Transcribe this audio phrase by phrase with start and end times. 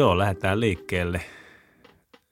[0.00, 1.20] joo, lähdetään liikkeelle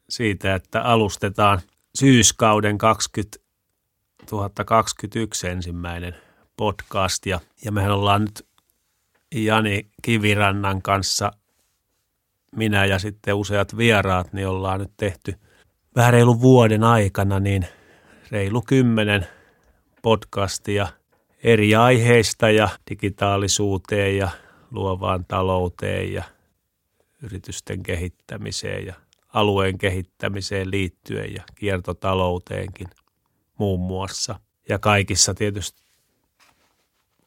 [0.09, 1.61] siitä, että alustetaan
[1.99, 6.15] syyskauden 2021 ensimmäinen
[6.57, 7.27] podcast.
[7.27, 8.47] Ja, ja mehän ollaan nyt
[9.35, 11.33] Jani Kivirannan kanssa,
[12.57, 15.35] minä ja sitten useat vieraat, niin ollaan nyt tehty
[15.97, 17.67] vähän reilu vuoden aikana niin
[18.31, 19.27] reilu kymmenen
[20.03, 20.89] podcastia
[21.45, 24.29] eri aiheista ja digitaalisuuteen ja
[24.71, 26.38] luovaan talouteen ja
[27.23, 28.95] yritysten kehittämiseen ja
[29.29, 32.89] alueen kehittämiseen liittyen ja kiertotalouteenkin
[33.59, 34.41] muun muassa.
[34.69, 35.83] Ja kaikissa tietysti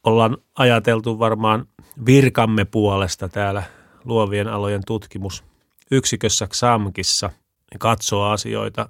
[0.04, 1.68] ollaan ajateltu varmaan
[2.06, 3.62] virkamme puolesta täällä
[4.04, 7.30] luovien alojen tutkimusyksikössä XAMKissa
[7.78, 8.88] katsoa asioita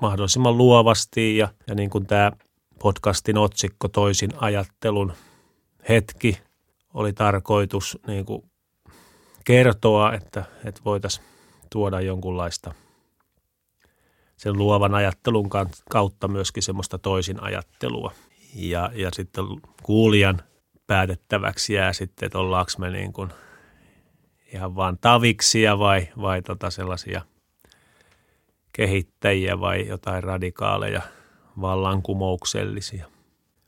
[0.00, 2.32] mahdollisimman luovasti ja, ja niin kuin tämä
[2.78, 5.12] podcastin otsikko Toisin ajattelun
[5.88, 6.38] hetki
[6.94, 8.50] oli tarkoitus niin kuin
[9.48, 11.26] kertoa, että, että voitaisiin
[11.70, 12.74] tuoda jonkunlaista
[14.36, 15.50] sen luovan ajattelun
[15.90, 18.12] kautta myöskin semmoista toisin ajattelua.
[18.54, 19.44] Ja, ja sitten
[19.82, 20.42] kuulijan
[20.86, 23.30] päätettäväksi jää sitten, että ollaanko me niin kuin
[24.52, 27.22] ihan vaan taviksia vai, vai tota sellaisia
[28.72, 31.02] kehittäjiä vai jotain radikaaleja,
[31.60, 33.06] vallankumouksellisia.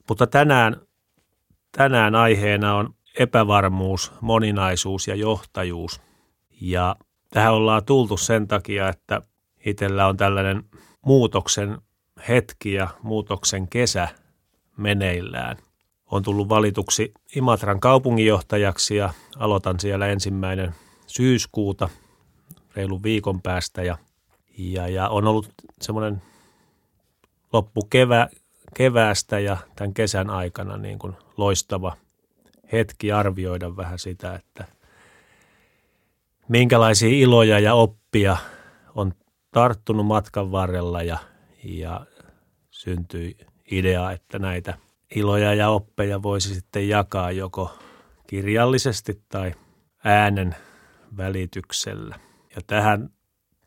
[0.08, 0.76] Mutta tänään,
[1.76, 6.00] tänään aiheena on epävarmuus, moninaisuus ja johtajuus.
[6.60, 6.96] Ja
[7.30, 9.22] tähän ollaan tultu sen takia, että
[9.66, 10.64] itsellä on tällainen
[11.06, 11.78] muutoksen
[12.28, 14.08] hetki ja muutoksen kesä
[14.76, 15.56] meneillään.
[16.10, 20.74] On tullut valituksi Imatran kaupunginjohtajaksi ja aloitan siellä ensimmäinen
[21.06, 21.88] syyskuuta
[22.76, 23.98] reilun viikon päästä ja,
[24.58, 25.48] ja, ja on ollut
[25.80, 26.22] semmoinen
[27.52, 28.28] loppu kevä,
[28.74, 31.96] keväästä ja tämän kesän aikana niin kuin loistava–
[32.72, 34.64] hetki arvioida vähän sitä, että
[36.48, 38.36] minkälaisia iloja ja oppia
[38.94, 39.12] on
[39.50, 41.18] tarttunut matkan varrella ja,
[41.64, 42.06] ja
[42.70, 43.36] syntyi
[43.70, 44.78] idea, että näitä
[45.14, 47.78] iloja ja oppeja voisi sitten jakaa joko
[48.26, 49.54] kirjallisesti tai
[50.04, 50.56] äänen
[51.16, 52.18] välityksellä.
[52.56, 53.10] Ja tähän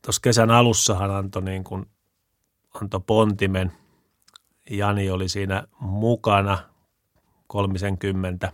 [0.05, 1.85] tuossa kesän alussahan antoi niin kuin,
[2.81, 3.71] antoi pontimen.
[4.69, 6.57] Jani oli siinä mukana
[7.47, 8.51] kolmisenkymmentä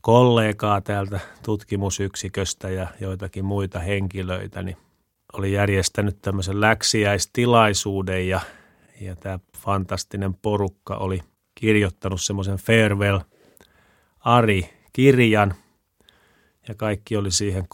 [0.00, 4.76] kollegaa täältä tutkimusyksiköstä ja joitakin muita henkilöitä, niin
[5.32, 8.40] oli järjestänyt tämmöisen läksiäistilaisuuden ja,
[9.00, 11.20] ja tämä fantastinen porukka oli
[11.54, 13.18] kirjoittanut semmoisen Farewell
[14.20, 15.54] Ari-kirjan
[16.68, 17.64] ja kaikki oli siihen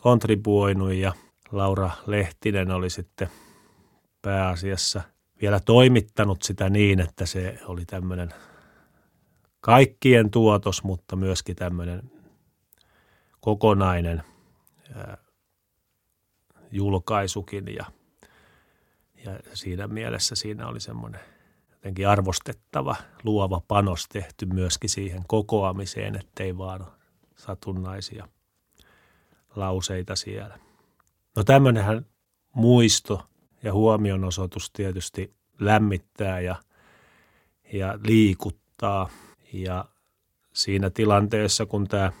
[0.00, 1.12] kontribuoinut ja
[1.52, 3.28] Laura Lehtinen oli sitten
[4.22, 5.02] pääasiassa
[5.40, 8.34] vielä toimittanut sitä niin, että se oli tämmöinen
[9.66, 12.10] kaikkien tuotos, mutta myöskin tämmöinen
[13.40, 14.22] kokonainen
[16.70, 17.84] julkaisukin ja,
[19.24, 21.20] ja siinä mielessä siinä oli semmoinen
[21.70, 26.86] jotenkin arvostettava luova panos tehty myöskin siihen kokoamiseen, ettei vaan
[27.36, 28.28] satunnaisia
[29.56, 30.58] lauseita siellä.
[31.36, 32.06] No tämmöinenhän
[32.54, 33.26] muisto
[33.62, 36.56] ja huomionosoitus tietysti lämmittää ja,
[37.72, 39.08] ja liikuttaa–
[39.52, 39.84] ja
[40.52, 42.12] siinä tilanteessa, kun tämä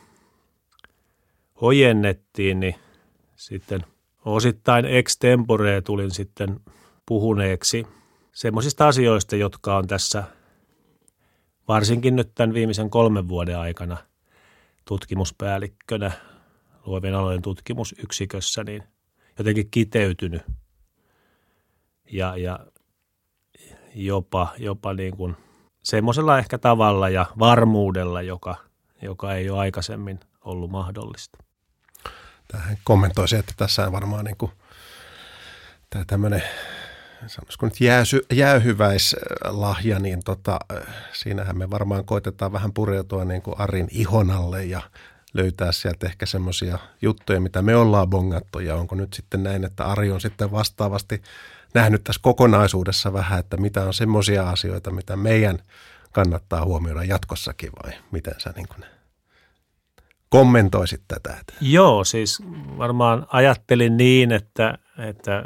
[1.56, 2.74] ojennettiin, niin
[3.36, 3.84] sitten
[4.24, 6.60] osittain extempore tulin sitten
[7.06, 7.86] puhuneeksi
[8.32, 10.24] semmoisista asioista, jotka on tässä
[11.68, 13.96] varsinkin nyt tämän viimeisen kolmen vuoden aikana
[14.84, 16.12] tutkimuspäällikkönä
[16.86, 18.82] luovien alojen tutkimusyksikössä, niin
[19.38, 20.42] jotenkin kiteytynyt.
[22.12, 22.66] Ja, ja
[23.94, 25.36] jopa, jopa niin kuin
[25.86, 28.56] semmoisella ehkä tavalla ja varmuudella, joka,
[29.02, 31.38] joka ei ole aikaisemmin ollut mahdollista.
[32.48, 34.52] Tähän kommentoisin, että tässä on varmaan niin kuin,
[35.90, 36.42] tämä tämmöinen
[37.26, 40.58] sanoisiko nyt jääsy, jäähyväislahja, niin tota,
[41.12, 44.80] siinähän me varmaan koitetaan vähän pureutua niin kuin Arin ihonalle ja
[45.34, 49.84] löytää sieltä ehkä semmoisia juttuja, mitä me ollaan bongattu ja onko nyt sitten näin, että
[49.84, 51.22] Ari on sitten vastaavasti
[51.76, 55.58] nähnyt tässä kokonaisuudessa vähän, että mitä on semmoisia asioita, mitä meidän
[56.12, 58.84] kannattaa huomioida jatkossakin vai miten sä niin kuin
[60.28, 61.36] kommentoisit tätä?
[61.60, 62.42] Joo, siis
[62.78, 65.44] varmaan ajattelin niin, että, että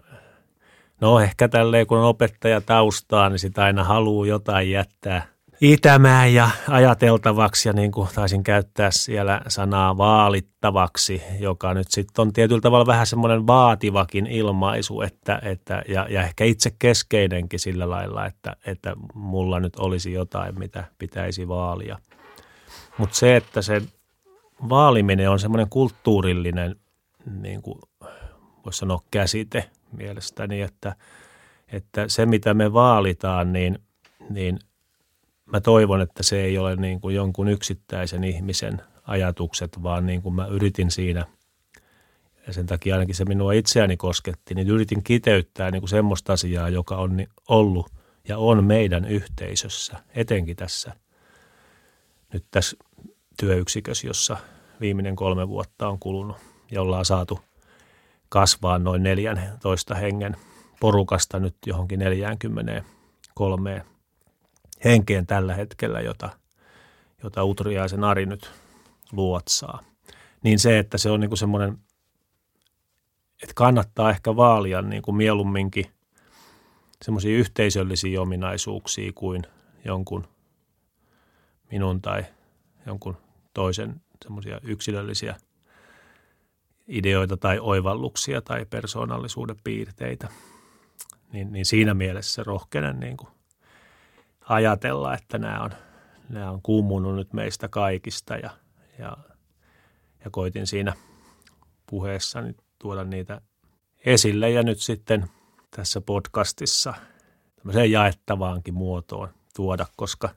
[1.00, 5.27] no ehkä tälleen kun on opettaja taustaa, niin sitä aina haluaa jotain jättää–
[5.60, 12.32] itämään ja ajateltavaksi ja niin kuin taisin käyttää siellä sanaa vaalittavaksi, joka nyt sitten on
[12.32, 18.26] tietyllä tavalla vähän semmoinen vaativakin ilmaisu että, että, ja, ja ehkä itse keskeinenkin sillä lailla,
[18.26, 21.98] että, että mulla nyt olisi jotain, mitä pitäisi vaalia.
[22.98, 23.82] Mutta se, että se
[24.68, 26.76] vaaliminen on semmoinen kulttuurillinen
[27.40, 27.78] niin kuin
[28.64, 30.96] voisi sanoa käsite mielestäni, että,
[31.72, 33.78] että se mitä me vaalitaan, niin,
[34.30, 34.58] niin
[35.52, 40.35] mä toivon, että se ei ole niin kuin jonkun yksittäisen ihmisen ajatukset, vaan niin kuin
[40.35, 41.26] mä yritin siinä–
[42.47, 46.69] ja sen takia ainakin se minua itseäni kosketti, niin yritin kiteyttää niin kuin semmoista asiaa,
[46.69, 47.87] joka on ollut
[48.29, 50.93] ja on meidän yhteisössä, etenkin tässä
[52.32, 52.76] nyt tässä
[53.41, 54.37] työyksikössä, jossa
[54.81, 56.37] viimeinen kolme vuotta on kulunut
[56.70, 57.41] ja ollaan saatu
[58.29, 60.37] kasvaa noin 14 hengen
[60.81, 63.85] porukasta nyt johonkin 43
[64.85, 66.31] henkeen tällä hetkellä, jota,
[67.23, 68.50] jota Utriaisen Ari nyt
[69.12, 69.82] luotsaa.
[70.43, 71.79] Niin se, että se on niin kuin semmoinen–
[73.43, 75.87] että kannattaa ehkä vaalia niin kuin mieluumminkin
[77.03, 79.43] semmoisia yhteisöllisiä ominaisuuksia kuin
[79.85, 80.27] jonkun
[81.71, 82.25] minun tai
[82.87, 83.17] jonkun
[83.55, 85.37] toisen semmoisia yksilöllisiä
[86.88, 90.29] ideoita tai oivalluksia tai persoonallisuuden piirteitä.
[91.32, 93.29] Niin, niin siinä mielessä rohkenen niin kuin
[94.50, 95.70] ajatella, että nämä on,
[96.29, 98.50] nämä on kuumunut nyt meistä kaikista ja,
[98.99, 99.17] ja,
[100.25, 100.93] ja koitin siinä
[101.87, 103.41] puheessani tuoda niitä
[104.05, 105.31] esille ja nyt sitten
[105.76, 106.94] tässä podcastissa
[107.56, 110.29] tämmöiseen jaettavaankin muotoon tuoda, koska,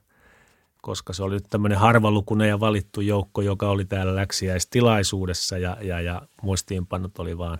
[0.82, 6.00] koska se oli nyt tämmöinen harvalukunen ja valittu joukko, joka oli täällä läksiäistilaisuudessa ja, ja,
[6.00, 7.58] ja muistiinpannut oli vaan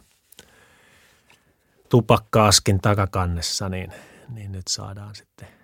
[1.88, 3.92] tupakkaaskin takakannessa, niin,
[4.28, 5.63] niin nyt saadaan sitten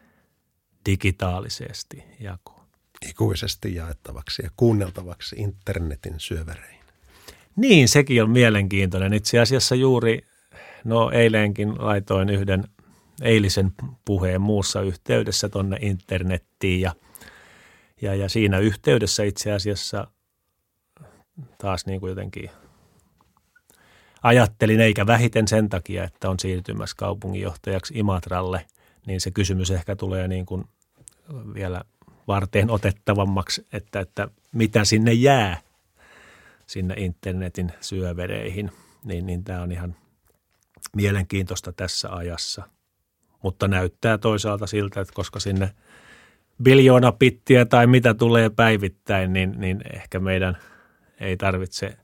[0.86, 2.66] digitaalisesti jakoon.
[3.08, 6.80] Ikuisesti jaettavaksi ja kuunneltavaksi internetin syövereihin.
[7.56, 9.12] Niin, sekin on mielenkiintoinen.
[9.12, 10.26] Itse asiassa juuri,
[10.84, 12.64] no eilenkin laitoin yhden
[13.22, 13.72] eilisen
[14.04, 16.94] puheen muussa yhteydessä tuonne internettiin ja,
[18.02, 20.06] ja, ja siinä yhteydessä itse asiassa
[21.58, 22.50] taas niin kuin jotenkin
[24.22, 28.66] ajattelin, eikä vähiten sen takia, että on siirtymässä kaupunginjohtajaksi Imatralle,
[29.06, 30.64] niin se kysymys ehkä tulee niin kuin
[31.54, 31.84] vielä
[32.28, 35.60] varteen otettavammaksi, että, että mitä sinne jää–
[36.70, 38.72] sinne internetin syövereihin,
[39.04, 39.96] niin, niin tämä on ihan
[40.96, 42.62] mielenkiintoista tässä ajassa.
[43.42, 45.70] Mutta näyttää toisaalta siltä, että koska sinne
[46.62, 50.56] biljoona pittiä tai mitä tulee päivittäin, niin, niin ehkä meidän
[51.20, 51.96] ei tarvitse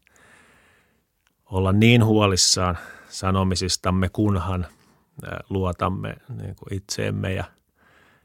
[1.45, 2.79] olla niin huolissaan
[3.09, 4.67] sanomisistamme, kunhan
[5.51, 7.45] luotamme niin kuin itseemme ja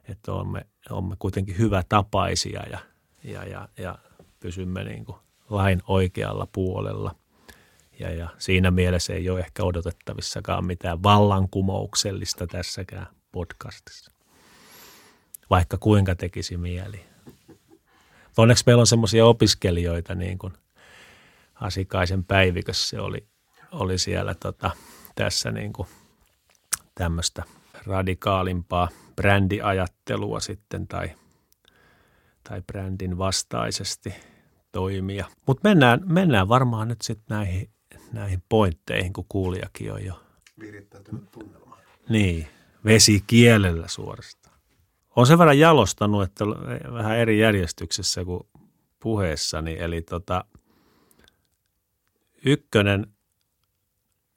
[0.09, 2.79] että olemme, olemme kuitenkin hyvä tapaisia ja,
[3.23, 3.97] ja, ja, ja
[4.39, 5.17] pysymme niin kuin
[5.49, 7.15] lain oikealla puolella.
[7.99, 14.11] Ja, ja siinä mielessä ei ole ehkä odotettavissakaan mitään vallankumouksellista tässäkään podcastissa.
[15.49, 17.05] Vaikka kuinka tekisi mieli.
[18.37, 20.53] Onneksi meillä on semmoisia opiskelijoita, niin kuin
[21.55, 23.27] Asikaisen päivikössä se oli,
[23.71, 24.71] oli siellä tota,
[25.15, 25.87] tässä niin kuin
[26.95, 27.43] tämmöistä
[27.85, 31.11] radikaalimpaa brändiajattelua sitten tai,
[32.49, 34.13] tai brändin vastaisesti–
[34.71, 35.25] toimia.
[35.47, 37.69] Mutta mennään, mennään varmaan nyt sitten näihin,
[38.13, 40.23] näihin pointteihin, kun kuulijakin on jo.
[40.59, 41.77] Virittäytynyt tunnelma.
[42.09, 42.47] Niin,
[42.85, 44.59] vesi kielellä suorastaan.
[45.15, 46.45] On sen verran jalostanut, että
[46.93, 48.43] vähän eri järjestyksessä kuin
[48.99, 49.77] puheessani.
[49.79, 50.45] Eli tota,
[52.45, 53.07] ykkönen,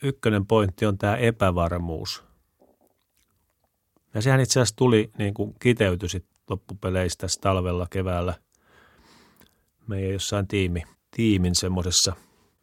[0.02, 2.25] ykkönen pointti on tämä epävarmuus.
[4.14, 6.09] Ja sehän itse asiassa tuli, niin kuin kiteytyi
[6.50, 8.35] loppupeleistä talvella, keväällä
[9.87, 10.83] meidän jossain tiimi,
[11.16, 12.16] tiimin semmoisessa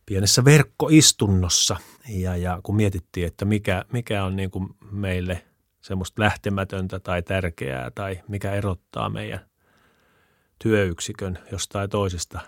[0.05, 1.77] pienessä verkkoistunnossa.
[2.10, 5.46] Ja, ja kun mietittiin, että mikä, mikä on niin kuin meille
[5.81, 9.46] semmoista lähtemätöntä tai tärkeää tai mikä erottaa meidän
[10.63, 12.39] työyksikön jostain toisesta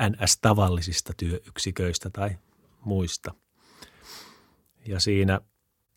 [0.00, 2.30] NS-tavallisista työyksiköistä tai
[2.80, 3.34] muista.
[4.86, 5.40] Ja siinä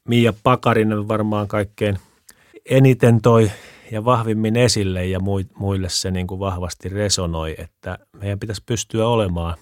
[0.07, 1.99] Mia Pakarinen varmaan kaikkein
[2.69, 3.51] eniten toi
[3.91, 5.19] ja vahvimmin esille ja
[5.55, 9.57] muille se niin kuin vahvasti resonoi, että meidän pitäisi pystyä olemaan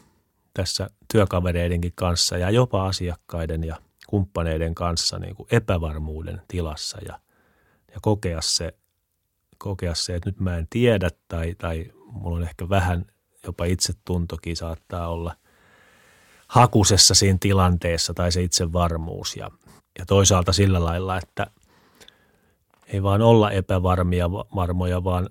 [0.53, 3.75] tässä työkavereidenkin kanssa ja jopa asiakkaiden ja
[4.07, 7.19] kumppaneiden kanssa niin kuin epävarmuuden tilassa ja,
[7.93, 8.73] ja kokea, se,
[9.57, 13.05] kokea se, että nyt mä en tiedä tai, tai mulla on ehkä vähän
[13.45, 15.35] jopa itsetuntokin saattaa olla
[16.47, 19.51] hakusessa siinä tilanteessa tai se itsevarmuus ja,
[19.99, 21.47] ja toisaalta sillä lailla, että–
[22.93, 25.29] ei vaan olla epävarmia varmoja, vaan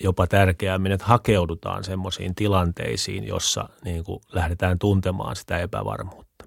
[0.00, 6.44] jopa tärkeämmin, että hakeudutaan semmoisiin tilanteisiin, jossa niin kuin lähdetään tuntemaan sitä epävarmuutta.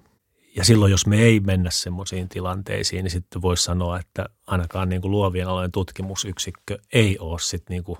[0.56, 5.00] Ja silloin, jos me ei mennä semmoisiin tilanteisiin, niin sitten voisi sanoa, että ainakaan niin
[5.00, 7.98] kuin luovien alojen tutkimusyksikkö ei ole sitten niin kuin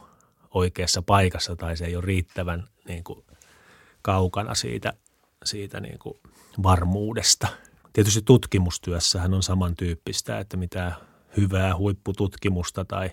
[0.54, 3.25] oikeassa paikassa tai se ei ole riittävän niin kuin
[4.02, 4.92] kaukana siitä
[5.45, 6.19] siitä niin kuin
[6.62, 7.49] varmuudesta.
[7.92, 10.92] Tietysti tutkimustyössähän on samantyyppistä, että mitä
[11.37, 13.10] hyvää huippututkimusta tai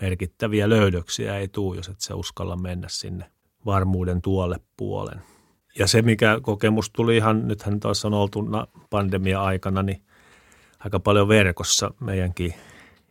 [0.00, 3.30] merkittäviä löydöksiä ei tule, jos et sä uskalla mennä sinne
[3.66, 5.22] varmuuden tuolle puolen.
[5.78, 8.44] Ja se, mikä kokemus tuli ihan, nythän taas on oltu
[8.90, 10.02] pandemia-aikana, niin
[10.78, 12.54] aika paljon verkossa meidänkin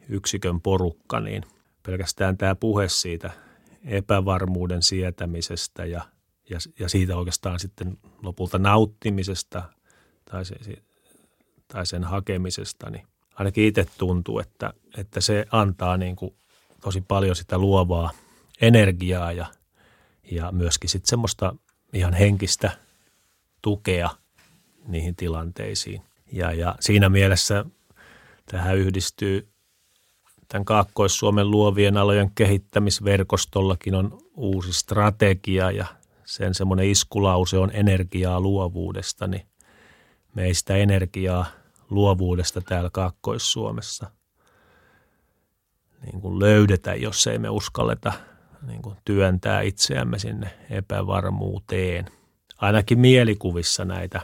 [0.10, 1.44] yksikön porukka, niin
[1.84, 3.32] pelkästään tämä puhe siitä
[3.86, 6.02] epävarmuuden sietämisestä ja,
[6.50, 9.64] ja, ja siitä oikeastaan sitten lopulta nauttimisesta
[10.32, 10.56] tai, se,
[11.68, 16.34] tai sen hakemisesta, niin ainakin itse tuntuu, että, että se antaa niin kuin
[16.82, 18.12] tosi paljon sitä luovaa
[18.62, 19.46] energiaa ja,
[20.32, 21.56] ja myöskin sitten semmoista
[21.94, 22.72] ihan henkistä
[23.62, 24.10] tukea
[24.88, 26.02] niihin tilanteisiin.
[26.32, 27.66] Ja, ja siinä mielessä
[28.46, 29.48] tähän yhdistyy
[30.48, 35.86] tämän Kaakkois-Suomen luovien alojen kehittämisverkostollakin on uusi strategia ja
[36.26, 39.46] sen semmoinen iskulause on energiaa luovuudesta, niin
[40.36, 41.46] meistä energiaa
[41.92, 44.12] luovuudesta täällä Kaakkois-Suomessa
[46.06, 48.14] niin kuin löydetä, jos ei me uskalleta
[48.68, 52.06] niin kuin työntää itseämme sinne epävarmuuteen.
[52.58, 54.22] Ainakin mielikuvissa näitä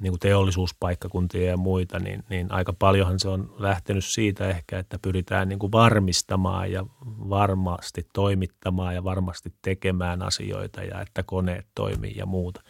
[0.00, 4.98] niin kuin teollisuuspaikkakuntia ja muita, niin, niin aika paljonhan se on lähtenyt siitä ehkä, että
[5.02, 12.16] pyritään niin kuin varmistamaan ja varmasti toimittamaan ja varmasti tekemään asioita ja että koneet toimii
[12.16, 12.62] ja muuta.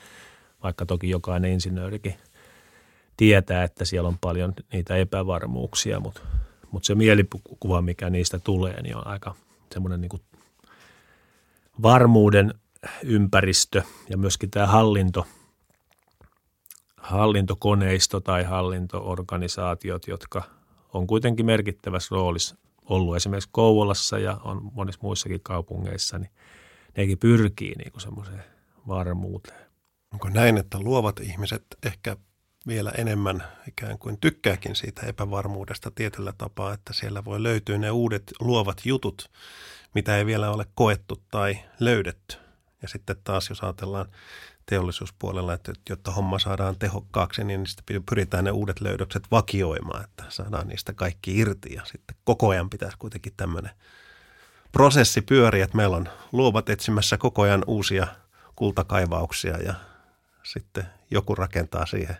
[0.62, 2.14] Vaikka toki jokainen insinöörikin
[3.16, 6.20] tietää, että siellä on paljon niitä epävarmuuksia, mutta,
[6.70, 9.34] mutta se mielikuva, mikä niistä tulee, niin on aika
[9.72, 10.22] semmoinen niin kuin
[11.82, 12.54] varmuuden
[13.02, 15.26] ympäristö ja myöskin tämä hallinto–
[17.02, 20.42] hallintokoneisto tai hallintoorganisaatiot, jotka
[20.92, 26.30] on kuitenkin merkittävässä roolissa ollut esimerkiksi Kouvolassa ja on monissa muissakin kaupungeissa, niin
[26.96, 28.44] nekin pyrkii niin semmoiseen
[28.88, 29.66] varmuuteen.
[30.12, 32.16] Onko näin, että luovat ihmiset ehkä
[32.66, 38.32] vielä enemmän ikään kuin tykkääkin siitä epävarmuudesta tietyllä tapaa, että siellä voi löytyä ne uudet
[38.40, 39.30] luovat jutut,
[39.94, 42.36] mitä ei vielä ole koettu tai löydetty.
[42.82, 44.06] Ja sitten taas, jos ajatellaan
[44.66, 50.68] teollisuuspuolella, että jotta homma saadaan tehokkaaksi, niin sitten pyritään ne uudet löydökset vakioimaan, että saadaan
[50.68, 51.74] niistä kaikki irti.
[51.74, 53.70] Ja sitten koko ajan pitäisi kuitenkin tämmöinen
[54.72, 58.06] prosessi pyöriä, että meillä on luovat etsimässä koko ajan uusia
[58.56, 59.74] kultakaivauksia ja
[60.42, 62.16] sitten joku rakentaa siihen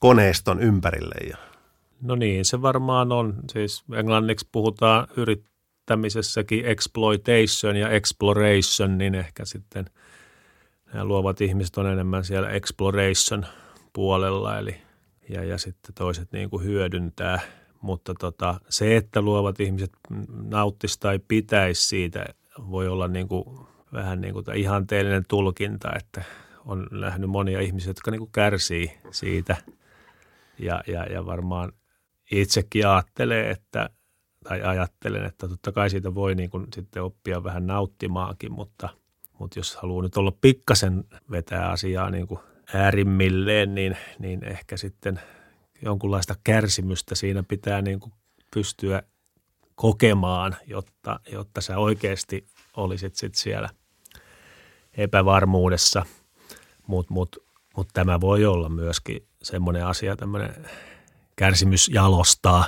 [0.00, 1.14] koneiston ympärille.
[1.28, 1.36] Ja.
[2.02, 3.34] No niin, se varmaan on.
[3.52, 9.84] Siis englanniksi puhutaan yrittämisessäkin exploitation ja exploration, niin ehkä sitten–
[10.92, 13.46] nämä luovat ihmiset on enemmän siellä exploration
[13.92, 14.76] puolella, eli
[15.28, 17.40] ja, ja sitten toiset niin kuin hyödyntää.
[17.80, 19.92] Mutta tota, se, että luovat ihmiset
[20.30, 22.24] nauttisi tai pitäisi siitä,
[22.70, 23.44] voi olla niin kuin,
[23.92, 26.22] vähän niin kuin ihanteellinen tulkinta, että
[26.64, 29.56] on nähnyt monia ihmisiä, jotka niin kuin kärsii siitä.
[30.60, 31.72] Ja, ja, ja varmaan
[32.30, 33.90] itsekin ajattelee, että,
[34.44, 38.88] tai ajattelen, että totta kai siitä voi niin kuin sitten oppia vähän nauttimaankin, mutta–
[39.40, 42.40] mutta jos haluaa nyt olla pikkasen vetää asiaa niin kuin
[42.74, 45.20] äärimmilleen, niin, niin ehkä sitten
[45.82, 48.12] jonkunlaista kärsimystä siinä pitää niin kuin
[48.54, 49.02] pystyä
[49.74, 53.68] kokemaan, jotta, jotta sä oikeasti olisit sit siellä
[54.96, 56.06] epävarmuudessa.
[56.86, 57.36] Mutta mut,
[57.76, 60.66] mut tämä voi olla myöskin semmoinen asia, tämmöinen
[61.36, 62.64] kärsimys jalostaa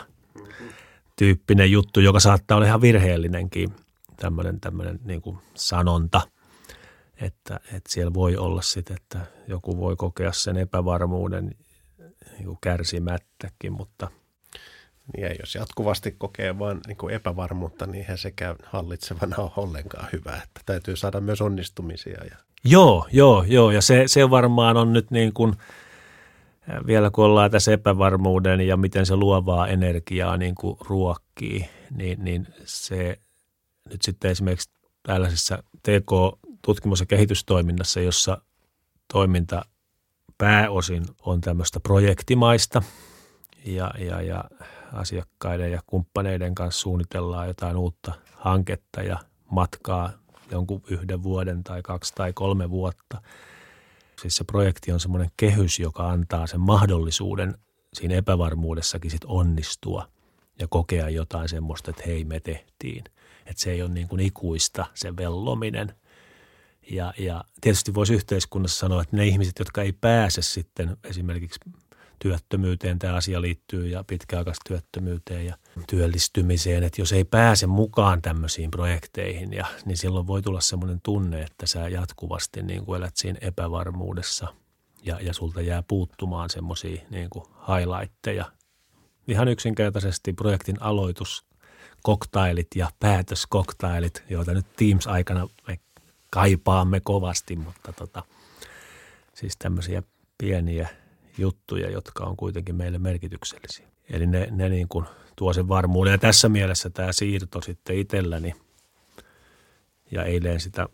[1.16, 3.74] tyyppinen juttu, joka saattaa olla ihan virheellinenkin
[4.16, 6.20] tämmöinen, tämmöinen niin kuin sanonta–
[7.22, 11.54] että, että siellä voi olla sitten, että joku voi kokea sen epävarmuuden
[12.32, 14.10] niin kuin kärsimättäkin, mutta
[15.12, 20.36] niin ja jos jatkuvasti kokee vain niin epävarmuutta, niin eihän sekään hallitsevana ole ollenkaan hyvä.
[20.36, 22.24] Että täytyy saada myös onnistumisia.
[22.24, 22.36] Ja...
[22.64, 23.70] Joo, joo, joo.
[23.70, 25.54] Ja se, se varmaan on nyt niin kuin,
[26.86, 32.46] vielä kun ollaan tässä epävarmuuden ja miten se luovaa energiaa niin kuin ruokkii, niin, niin
[32.64, 33.18] se
[33.90, 34.70] nyt sitten esimerkiksi
[35.02, 38.38] tällaisessa TK tutkimus- ja kehitystoiminnassa, jossa
[39.12, 39.64] toiminta
[40.38, 42.82] pääosin on tämmöistä projektimaista
[43.64, 44.44] ja, ja, ja
[44.92, 49.18] asiakkaiden ja kumppaneiden kanssa suunnitellaan jotain uutta hanketta ja
[49.50, 50.10] matkaa
[50.50, 53.22] jonkun yhden vuoden tai kaksi tai kolme vuotta.
[54.22, 57.54] Siis se projekti on semmoinen kehys, joka antaa sen mahdollisuuden
[57.94, 60.08] siinä epävarmuudessakin sit onnistua
[60.58, 63.04] ja kokea jotain semmoista, että hei me tehtiin.
[63.46, 65.94] Että se ei ole niin kuin ikuista se vellominen,
[66.90, 71.60] ja, ja tietysti voisi yhteiskunnassa sanoa, että ne ihmiset, jotka ei pääse sitten esimerkiksi
[72.22, 79.52] työttömyyteen tämä asia liittyy ja pitkäaikaistyöttömyyteen ja työllistymiseen, että jos ei pääse mukaan tämmöisiin projekteihin,
[79.52, 84.54] ja, niin silloin voi tulla semmoinen tunne, että sä jatkuvasti niin kuin elät siinä epävarmuudessa
[85.02, 88.44] ja, ja sulta jää puuttumaan semmoisia niin kuin highlightteja.
[89.28, 91.46] Ihan yksinkertaisesti projektin aloitus,
[92.02, 95.80] koktailit ja päätöskoktailit, joita nyt Teams-aikana me
[96.30, 98.22] kaipaamme kovasti, mutta tota,
[99.34, 100.02] siis tämmöisiä
[100.38, 101.01] pieniä
[101.38, 103.88] juttuja, jotka on kuitenkin meille merkityksellisiä.
[104.10, 106.12] Eli ne, ne niin kuin tuo sen varmuuden.
[106.12, 108.54] Ja tässä mielessä tämä siirto sitten itselläni,
[110.10, 110.88] ja eilen sitä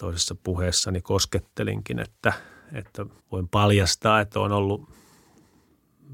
[0.00, 2.32] toisessa puheessani koskettelinkin, että,
[2.72, 4.88] että voin paljastaa, että on ollut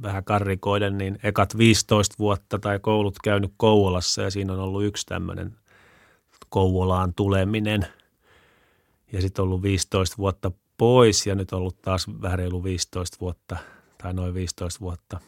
[0.02, 5.06] vähän karrikoiden, niin ekat 15 vuotta tai koulut käynyt Kouvolassa ja siinä on ollut yksi
[5.06, 5.56] tämmöinen
[6.48, 7.86] Kouvolaan tuleminen.
[9.12, 10.50] Ja sitten ollut 15 vuotta
[10.82, 13.56] pois ja nyt ollut taas vähän reilu 15 vuotta
[14.02, 15.20] tai noin 15 vuotta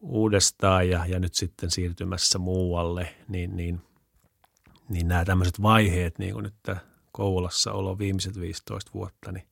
[0.00, 3.80] uudestaan ja, ja nyt sitten siirtymässä muualle, niin, niin,
[4.88, 6.54] niin nämä tämmöiset vaiheet, niin kuin nyt
[7.12, 9.46] Kouvolassa olo viimeiset 15 vuotta, niin,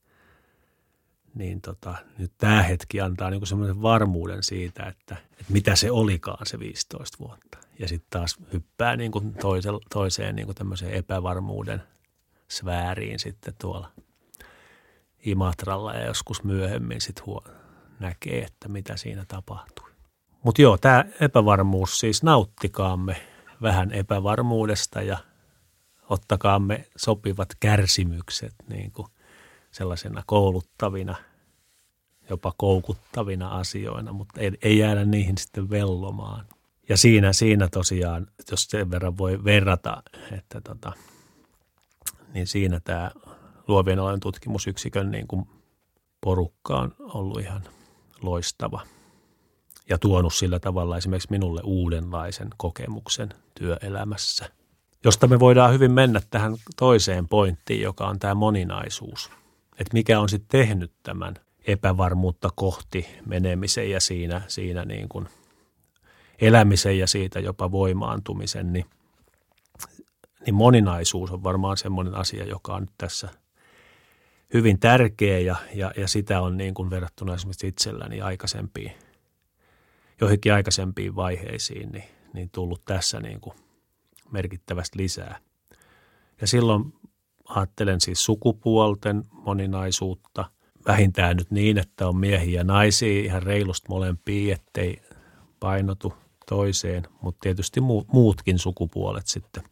[1.34, 6.46] niin tota, nyt tämä hetki antaa niin semmoisen varmuuden siitä, että, että mitä se olikaan
[6.46, 7.58] se 15 vuotta.
[7.78, 11.82] Ja sitten taas hyppää niin kuin toiseen, toiseen niin kuin tämmöiseen epävarmuuden
[12.48, 13.90] sfääriin sitten tuolla–
[15.26, 17.44] Imatralla ja joskus myöhemmin sitten huo-
[18.00, 19.90] näkee, että mitä siinä tapahtui.
[20.42, 23.16] Mutta joo, tämä epävarmuus siis nauttikaamme
[23.62, 25.18] vähän epävarmuudesta ja
[26.10, 29.08] ottakaamme sopivat kärsimykset niin kuin
[29.70, 31.14] sellaisena kouluttavina,
[32.30, 36.46] jopa koukuttavina asioina, mutta ei, ei jäädä niihin sitten vellomaan.
[36.88, 40.02] Ja siinä, siinä tosiaan, jos sen verran voi verrata,
[40.32, 40.92] että tota,
[42.34, 43.10] niin siinä tämä
[43.68, 45.48] luovien alojen tutkimusyksikön niin kuin
[46.20, 47.62] porukka on ollut ihan
[48.22, 48.80] loistava
[49.88, 54.50] ja tuonut sillä tavalla esimerkiksi minulle uudenlaisen kokemuksen työelämässä,
[55.04, 59.30] josta me voidaan hyvin mennä tähän toiseen pointtiin, joka on tämä moninaisuus.
[59.72, 61.34] Että mikä on sitten tehnyt tämän
[61.66, 65.28] epävarmuutta kohti menemisen ja siinä, siinä niin kuin
[66.40, 68.86] elämisen ja siitä jopa voimaantumisen, niin,
[70.46, 73.28] niin moninaisuus on varmaan semmoinen asia, joka on nyt tässä–
[74.56, 78.92] hyvin tärkeä ja, ja, ja sitä on niin kuin verrattuna esimerkiksi itselläni aikaisempiin,
[80.20, 83.56] joihinkin aikaisempiin vaiheisiin, niin, niin tullut tässä niin kuin
[84.30, 85.38] merkittävästi lisää.
[86.40, 86.94] Ja silloin
[87.44, 90.44] ajattelen siis sukupuolten moninaisuutta,
[90.86, 95.02] vähintään nyt niin, että on miehiä ja naisia ihan reilusti molempia, ettei
[95.60, 96.14] painotu
[96.48, 97.80] toiseen, mutta tietysti
[98.12, 99.62] muutkin sukupuolet sitten.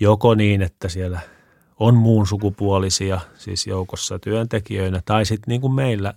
[0.00, 1.20] Joko niin, että siellä–
[1.80, 6.14] on muun sukupuolisia siis joukossa työntekijöinä, tai sitten niin kuin meillä,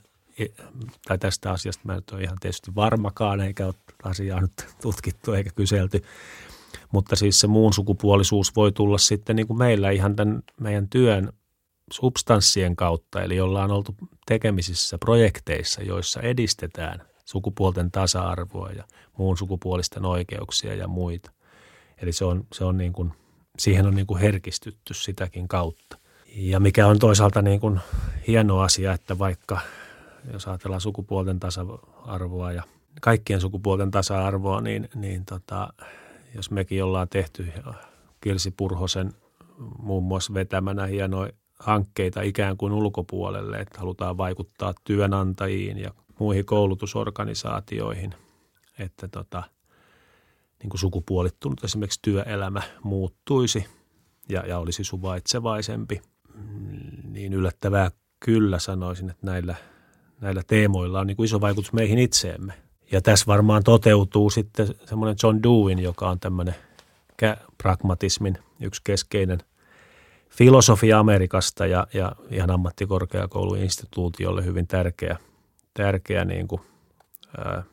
[1.08, 5.50] tai tästä asiasta mä nyt ole ihan tietysti varmakaan, eikä ole asiaa nyt tutkittu eikä
[5.56, 6.02] kyselty,
[6.92, 11.34] mutta siis se muun sukupuolisuus voi tulla sitten niin kuin meillä ihan tämän meidän työn
[11.92, 18.84] substanssien kautta, eli ollaan oltu tekemisissä projekteissa, joissa edistetään sukupuolten tasa-arvoa ja
[19.18, 21.32] muun sukupuolisten oikeuksia ja muita.
[22.02, 23.14] Eli se on, se on niin kuin–
[23.60, 25.98] siihen on niin kuin herkistytty sitäkin kautta.
[26.36, 27.80] Ja mikä on toisaalta niin kuin
[28.28, 29.60] hieno asia, että vaikka
[30.34, 32.64] jos ajatellaan sukupuolten tasa-arvoa ja
[33.02, 35.74] kaikkien sukupuolten tasa-arvoa, niin, niin tota,
[36.36, 37.48] jos mekin ollaan tehty
[38.22, 39.14] Kirsi Purhosen
[39.80, 48.14] muun muassa vetämänä hienoja hankkeita ikään kuin ulkopuolelle, että halutaan vaikuttaa työnantajiin ja muihin koulutusorganisaatioihin,
[48.80, 49.44] että tota–
[50.64, 53.66] niin kuin sukupuolittunut esimerkiksi työelämä muuttuisi
[54.30, 56.02] ja, ja olisi suvaitsevaisempi,
[56.34, 59.56] mm, niin yllättävää kyllä sanoisin, että näillä,
[60.22, 62.54] näillä teemoilla on niin kuin iso vaikutus meihin itseemme.
[62.92, 66.56] Ja tässä varmaan toteutuu sitten semmoinen John Dewin, joka on tämmöinen
[67.58, 69.40] pragmatismin yksi keskeinen
[70.30, 75.18] filosofia Amerikasta ja, ja ihan ammattikorkeakouluinstituutiolle hyvin tärkeä,
[75.74, 76.62] tärkeä niin kuin,
[77.38, 77.64] ää,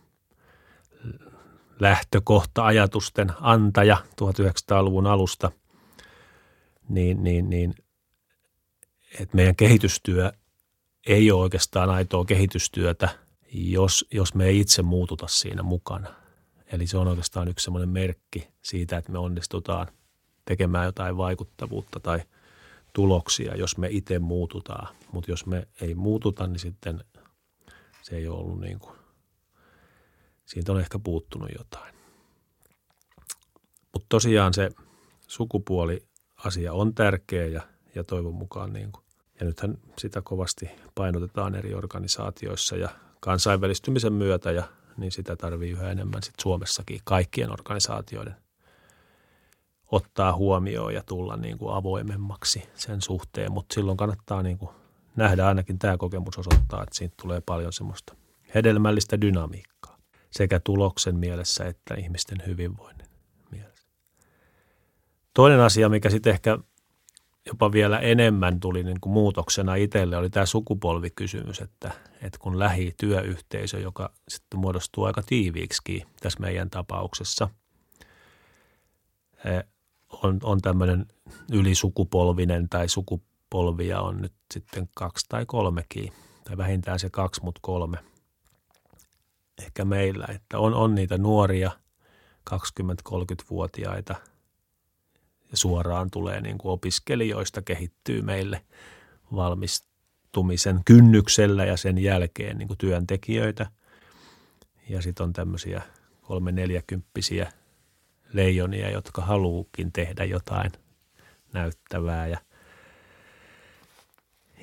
[1.80, 5.50] lähtökohta-ajatusten antaja 1900-luvun alusta,
[6.88, 7.74] niin, niin, niin
[9.20, 10.32] että meidän kehitystyö
[11.06, 13.08] ei ole oikeastaan aitoa kehitystyötä,
[13.52, 16.14] jos, jos me ei itse muututa siinä mukana.
[16.72, 19.86] Eli se on oikeastaan yksi semmoinen merkki siitä, että me onnistutaan
[20.44, 22.22] tekemään jotain vaikuttavuutta tai
[22.92, 24.96] tuloksia, jos me itse muututaan.
[25.12, 27.04] Mutta jos me ei muututa, niin sitten
[28.02, 28.96] se ei ole ollut niin kuin
[30.44, 31.94] siitä on ehkä puuttunut jotain.
[33.92, 34.70] Mutta tosiaan se
[35.26, 37.62] sukupuoliasia on tärkeä ja,
[37.94, 39.04] ja toivon mukaan niin kuin
[39.40, 42.88] Ja nythän sitä kovasti painotetaan eri organisaatioissa ja
[43.20, 44.64] kansainvälistymisen myötä ja
[44.96, 48.34] niin sitä tarvii yhä enemmän sit Suomessakin kaikkien organisaatioiden
[49.92, 54.70] ottaa huomioon ja tulla niin kuin avoimemmaksi sen suhteen, mutta silloin kannattaa niin kuin
[55.16, 58.16] nähdä ainakin tämä kokemus osoittaa, että siitä tulee paljon semmoista
[58.54, 59.93] hedelmällistä dynamiikkaa
[60.36, 63.06] sekä tuloksen mielessä että ihmisten hyvinvoinnin
[63.50, 63.88] mielessä.
[65.34, 66.58] Toinen asia, mikä sitten ehkä
[67.46, 71.90] jopa vielä enemmän tuli niin kuin muutoksena itselle, oli tämä sukupolvikysymys, että,
[72.22, 77.48] että kun lähityöyhteisö, joka sitten muodostuu aika tiiviiksi tässä meidän tapauksessa,
[80.22, 81.06] on, on tämmöinen
[81.52, 86.12] ylisukupolvinen tai sukupolvia on nyt sitten kaksi tai kolmekin,
[86.44, 87.98] tai vähintään se kaksi, mutta kolme
[89.62, 91.70] ehkä meillä, että on, on niitä nuoria
[92.50, 94.14] 20-30-vuotiaita–
[95.54, 98.64] ja suoraan tulee niin kuin opiskelijoista kehittyy meille
[99.34, 103.66] valmistumisen kynnyksellä ja sen jälkeen niin kuin työntekijöitä.
[104.88, 105.82] Ja sitten on tämmöisiä
[106.22, 107.52] kolme neljäkymppisiä
[108.32, 110.72] leijonia, jotka haluukin tehdä jotain
[111.52, 112.38] näyttävää ja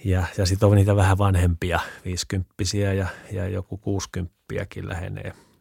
[0.04, 5.34] ja, ja sitten on niitä vähän vanhempia, viisikymppisiä ja, ja joku kuusikymppiäkin lähenee–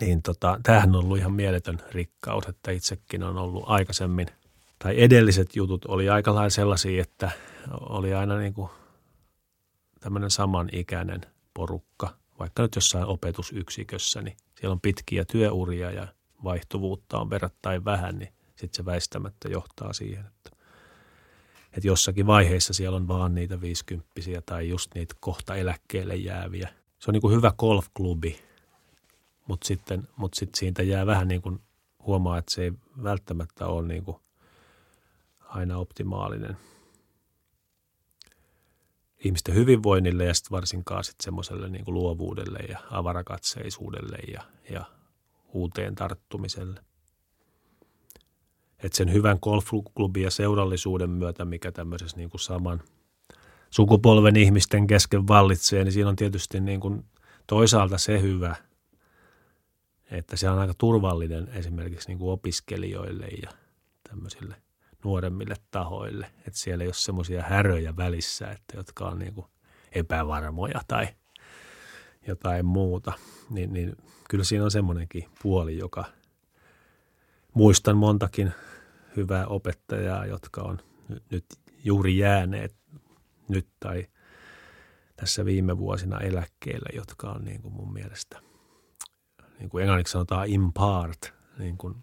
[0.00, 4.26] niin tota, tämähän on ollut ihan mieletön rikkaus, että itsekin on ollut aikaisemmin,
[4.78, 7.30] tai edelliset jutut oli aika lailla sellaisia, että
[7.80, 8.70] oli aina niin kuin
[10.00, 11.20] tämmöinen samanikäinen
[11.54, 16.08] porukka, vaikka nyt jossain opetusyksikössä, niin siellä on pitkiä työuria ja
[16.44, 20.55] vaihtuvuutta on verrattain vähän, niin sitten se väistämättä johtaa siihen, että,
[21.76, 26.68] että jossakin vaiheessa siellä on vaan niitä viisikymppisiä tai just niitä kohta eläkkeelle jääviä.
[26.98, 28.38] Se on niin kuin hyvä golfklubi,
[29.48, 31.58] mutta sitten, mut sitten siitä jää vähän niin kuin
[32.06, 34.16] huomaa, että se ei välttämättä ole niin kuin
[35.40, 36.56] aina optimaalinen
[39.24, 44.84] ihmisten hyvinvoinnille ja sitten varsinkaan sitten semmoiselle niin luovuudelle ja avarakatseisuudelle ja, ja
[45.52, 46.85] uuteen tarttumiselle.
[48.82, 52.82] Et sen hyvän golfklubin ja seurallisuuden myötä, mikä tämmöisessä niin kuin saman
[53.70, 57.04] sukupolven ihmisten kesken vallitsee, niin siinä on tietysti niin kuin
[57.46, 58.56] toisaalta se hyvä–
[60.10, 63.50] että se on aika turvallinen esimerkiksi niin kuin opiskelijoille ja
[64.08, 64.56] tämmöisille
[65.04, 69.46] nuoremmille tahoille, että siellä ei ole semmoisia häröjä välissä, että jotka on niin kuin
[69.92, 71.08] epävarmoja tai
[72.26, 73.12] jotain muuta,
[73.50, 73.96] niin, niin
[74.30, 76.04] kyllä siinä on semmoinenkin puoli, joka
[77.56, 78.52] muistan montakin
[79.16, 80.78] hyvää opettajaa, jotka on
[81.30, 81.44] nyt
[81.84, 82.76] juuri jääneet
[83.48, 84.06] nyt tai
[85.16, 88.40] tässä viime vuosina eläkkeellä, jotka on niin kuin mun mielestä
[89.58, 91.94] niin kuin englanniksi sanotaan impart, niin kuin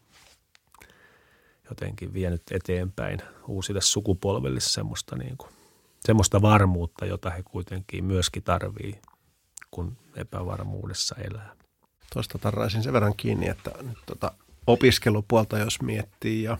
[1.70, 5.50] jotenkin vienyt eteenpäin uusille sukupolville semmoista, niin kuin,
[6.00, 9.02] semmoista varmuutta, jota he kuitenkin myöskin tarvii,
[9.72, 11.56] kun epävarmuudessa elää.
[12.14, 14.32] Tuosta tarraisin sen verran kiinni, että nyt tota
[14.68, 16.58] opiskelupuolta jos miettii ja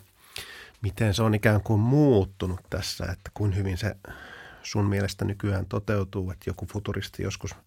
[0.82, 3.96] miten se on ikään kuin muuttunut tässä, että kuin hyvin se
[4.64, 7.56] sun mielestä nykyään toteutuu, että joku futuristi joskus–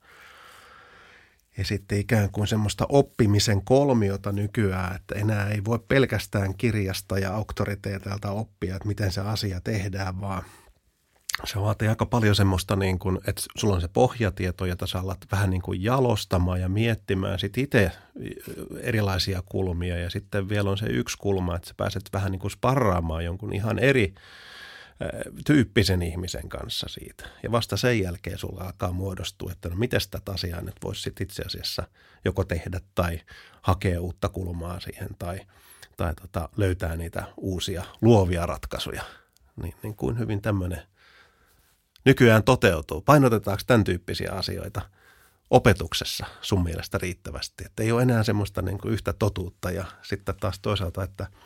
[1.58, 7.34] ja sitten ikään kuin semmoista oppimisen kolmiota nykyään, että enää ei voi pelkästään kirjasta ja
[7.34, 10.42] auktoriteeteilta oppia, että miten se asia tehdään, vaan
[11.44, 15.26] se vaatii aika paljon semmoista, niin kuin, että sulla on se pohjatieto, jota sä alat
[15.32, 17.92] vähän niin kuin jalostamaan ja miettimään sit itse
[18.80, 19.98] erilaisia kulmia.
[19.98, 23.52] Ja sitten vielä on se yksi kulma, että sä pääset vähän niin kuin sparraamaan jonkun
[23.52, 24.14] ihan eri
[25.46, 27.24] tyyppisen ihmisen kanssa siitä.
[27.42, 31.20] Ja vasta sen jälkeen sulla alkaa muodostua, että no miten tätä asiaa nyt voisi sit
[31.20, 31.88] itse asiassa
[32.24, 33.20] joko tehdä tai
[33.62, 35.40] hakea uutta kulmaa siihen tai,
[35.96, 39.02] tai tota, löytää niitä uusia luovia ratkaisuja.
[39.62, 40.82] Niin, niin kuin hyvin tämmöinen
[42.06, 43.00] nykyään toteutuu.
[43.00, 44.82] Painotetaanko tämän tyyppisiä asioita
[45.50, 47.64] opetuksessa sun mielestä riittävästi?
[47.66, 51.26] Että ei ole enää semmoista niin kuin yhtä totuutta ja sitten taas toisaalta, että–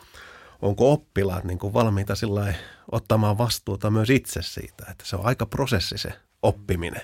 [0.61, 2.13] onko oppilaat niin kuin valmiita
[2.91, 7.01] ottamaan vastuuta myös itse siitä, että se on aika prosessi se oppiminen.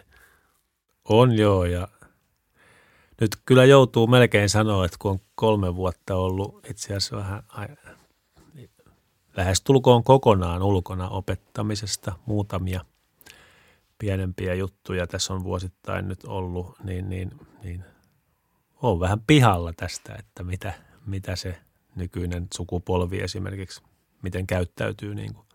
[1.10, 1.88] On joo ja
[3.22, 7.43] nyt kyllä joutuu melkein sanoa, että kun on kolme vuotta ollut itse asiassa vähän
[9.38, 12.86] lähestulkoon kokonaan ulkona opettamisesta muutamia
[13.98, 17.32] pienempiä juttuja tässä on vuosittain nyt ollut, niin, niin,
[17.64, 17.84] niin
[18.82, 20.74] on vähän pihalla tästä, että mitä,
[21.06, 21.58] mitä se
[21.96, 23.82] nykyinen sukupolvi esimerkiksi,
[24.22, 25.48] miten käyttäytyy niin kuin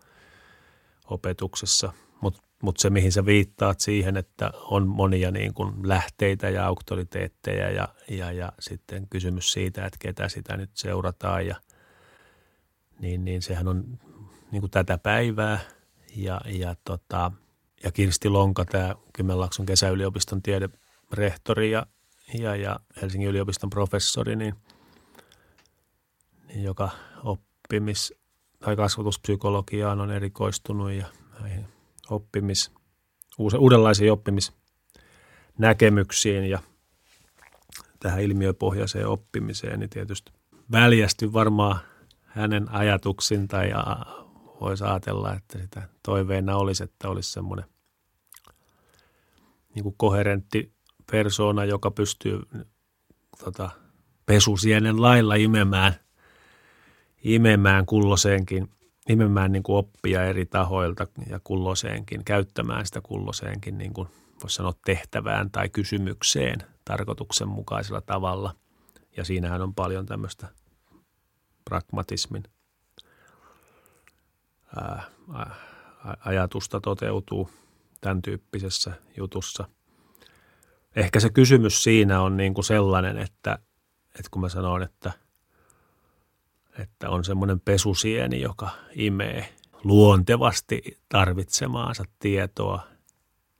[1.05, 1.93] opetuksessa.
[2.21, 7.71] Mutta mut se, mihin sä viittaat siihen, että on monia niin kuin lähteitä ja auktoriteetteja
[7.71, 11.55] ja, ja, ja sitten kysymys siitä, että ketä sitä nyt seurataan ja
[12.99, 13.99] niin, niin sehän on
[14.51, 15.59] niin kuin tätä päivää
[16.15, 17.31] ja, ja tota,
[17.83, 21.85] ja Kirsti Lonka, tämä Kymenlaakson kesäyliopiston tiederehtori ja,
[22.33, 24.55] ja, ja Helsingin yliopiston professori, niin,
[26.47, 26.89] niin joka
[27.23, 28.13] oppimis-
[28.59, 31.05] tai kasvatuspsykologiaan on erikoistunut ja
[31.39, 31.67] näihin
[32.09, 32.71] oppimis,
[33.37, 36.59] uudenlaisiin oppimisnäkemyksiin ja
[37.99, 40.31] tähän ilmiöpohjaiseen oppimiseen, niin tietysti
[40.71, 41.79] väljästy varmaan
[42.21, 43.71] hänen ajatuksin tai
[44.61, 47.72] voisi ajatella, että sitä toiveena olisi, että olisi semmoinen
[49.75, 50.73] niin kuin koherentti
[51.11, 52.41] persoona, joka pystyy
[53.43, 53.69] tota,
[54.25, 55.93] pesusienen lailla imemään,
[57.23, 58.69] imemään kulloseenkin,
[59.09, 64.07] imemään niin kuin oppia eri tahoilta ja kulloseenkin, käyttämään sitä kulloseenkin niin kuin
[64.41, 68.55] voisi sanoa tehtävään tai kysymykseen tarkoituksenmukaisella tavalla.
[69.17, 70.47] Ja siinähän on paljon tämmöistä
[71.65, 72.43] pragmatismin
[74.75, 75.03] ää,
[76.25, 77.49] ajatusta toteutuu
[78.03, 79.67] tämän tyyppisessä jutussa.
[80.95, 83.59] Ehkä se kysymys siinä on niin kuin sellainen, että,
[84.05, 85.11] että kun mä sanon, että,
[86.79, 92.83] että on semmoinen pesusieni, joka imee luontevasti tarvitsemaansa tietoa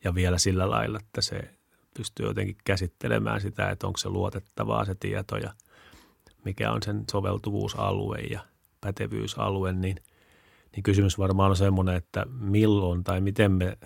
[0.04, 1.54] ja vielä sillä lailla, että se
[1.98, 5.54] pystyy jotenkin käsittelemään sitä, että onko se luotettavaa se tieto ja
[6.46, 8.40] mikä on sen soveltuvuusalue ja
[8.82, 9.96] pätevyysalue, niin,
[10.76, 13.78] niin kysymys varmaan on semmoinen, että milloin tai miten me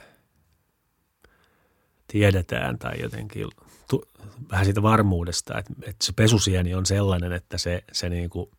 [2.08, 3.48] tiedetään tai jotenkin
[3.89, 4.04] tu,
[4.52, 8.50] vähän siitä varmuudesta, että, että se pesusieni on sellainen, että se, se niin kuin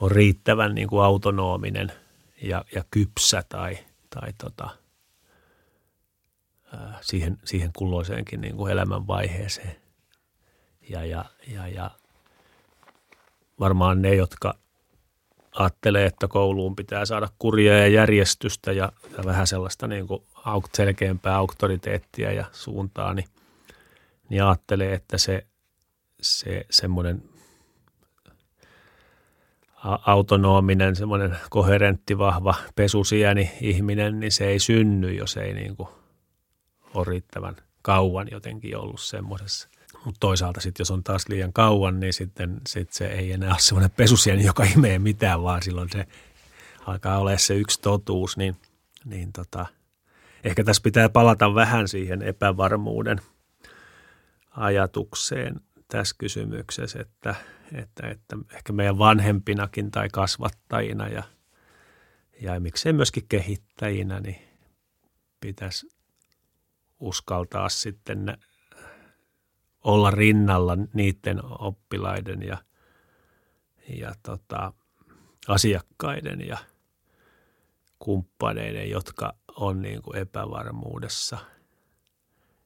[0.00, 1.92] on riittävän niin kuin autonominen
[2.42, 3.78] ja, ja kypsä tai,
[4.10, 4.70] tai tota,
[6.72, 9.76] ää, siihen, siihen kulloiseenkin niin kuin elämänvaiheeseen.
[10.88, 11.90] Ja, ja, ja, ja
[13.60, 14.54] varmaan ne, jotka
[15.52, 20.22] ajattelee, että kouluun pitää saada kurjaa ja järjestystä ja, ja vähän sellaista niin kuin
[20.74, 23.28] selkeämpää auktoriteettia ja suuntaa, niin,
[24.28, 25.46] niin ajattelee, että se,
[26.20, 27.22] se semmoinen
[30.06, 35.88] autonominen, semmoinen koherentti, vahva pesusieni ihminen, niin se ei synny, jos ei niin kuin
[36.94, 39.68] ole riittävän kauan jotenkin ollut semmoisessa
[40.04, 43.58] mutta toisaalta sitten, jos on taas liian kauan, niin sitten sit se ei enää ole
[43.58, 46.06] semmoinen pesusieni, joka imee mitään, vaan silloin se
[46.86, 48.36] alkaa olla se yksi totuus.
[48.36, 48.56] Niin,
[49.04, 49.66] niin tota,
[50.44, 53.20] ehkä tässä pitää palata vähän siihen epävarmuuden
[54.50, 57.34] ajatukseen tässä kysymyksessä, että,
[57.72, 61.22] että, että ehkä meidän vanhempinakin tai kasvattajina ja,
[62.40, 64.48] ja miksei myöskin kehittäjinä, niin
[65.40, 65.88] pitäisi
[67.00, 68.38] uskaltaa sitten
[69.84, 72.58] olla rinnalla niiden oppilaiden ja,
[73.88, 74.72] ja tota,
[75.48, 76.58] asiakkaiden ja
[77.98, 81.38] kumppaneiden, jotka on niin kuin epävarmuudessa,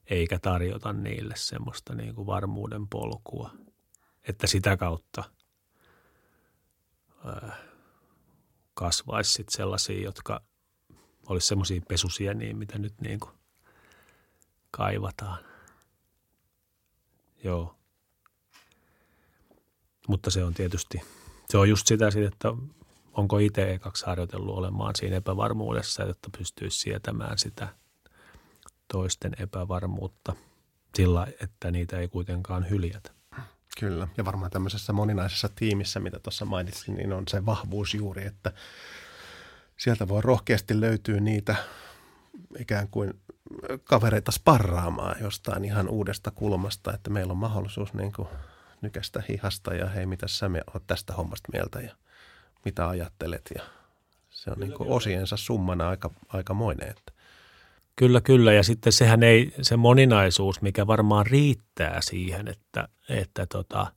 [0.05, 3.51] eikä tarjota niille semmoista niin kuin varmuuden polkua,
[4.27, 5.23] että sitä kautta
[8.73, 10.41] kasvaisi sit sellaisia, jotka
[11.27, 13.31] olisi semmoisia pesusia, niin mitä nyt niin kuin
[14.71, 15.39] kaivataan.
[17.43, 17.75] Joo.
[20.07, 21.01] Mutta se on tietysti,
[21.49, 22.49] se on just sitä, että
[23.13, 27.67] onko itse ekaksi harjoitellut olemaan siinä epävarmuudessa, jotta pystyisi sietämään sitä
[28.87, 30.35] toisten epävarmuutta
[30.95, 33.11] sillä, että niitä ei kuitenkaan hyljätä.
[33.79, 38.51] Kyllä, ja varmaan tämmöisessä moninaisessa tiimissä, mitä tuossa mainitsin, niin on se vahvuus juuri, että
[39.77, 41.55] sieltä voi rohkeasti löytyä niitä
[42.59, 43.13] ikään kuin
[43.83, 48.27] kavereita sparraamaan jostain ihan uudesta kulmasta, että meillä on mahdollisuus niin kuin
[48.81, 51.95] nykästä hihasta ja hei, mitä sä oot tästä hommasta mieltä ja
[52.65, 53.63] mitä ajattelet ja
[54.29, 56.89] se on kyllä, niin kuin osiensa summana aika, aikamoinen.
[56.89, 57.13] Että.
[57.95, 58.53] Kyllä, kyllä.
[58.53, 63.87] Ja sitten sehän ei, se moninaisuus, mikä varmaan riittää siihen, että, että tota,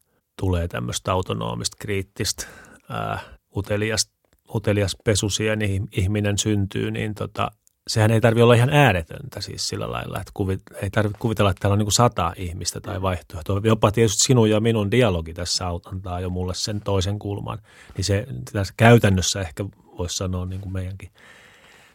[0.41, 2.47] tulee tämmöistä autonomista, kriittistä,
[2.89, 3.21] ää,
[3.57, 4.11] utelias,
[4.55, 7.51] utelias pesusieni ihminen syntyy, niin tota,
[7.87, 11.61] sehän ei tarvitse olla ihan ääretöntä siis sillä lailla, että kuvit, ei tarvitse kuvitella, että
[11.61, 13.61] täällä on niin kuin sata ihmistä tai vaihtoehtoa.
[13.65, 17.59] Jopa tietysti sinun ja minun dialogi tässä antaa jo mulle sen toisen kulman.
[17.97, 19.65] Niin se tässä käytännössä ehkä
[19.99, 21.11] voisi sanoa niin kuin meidänkin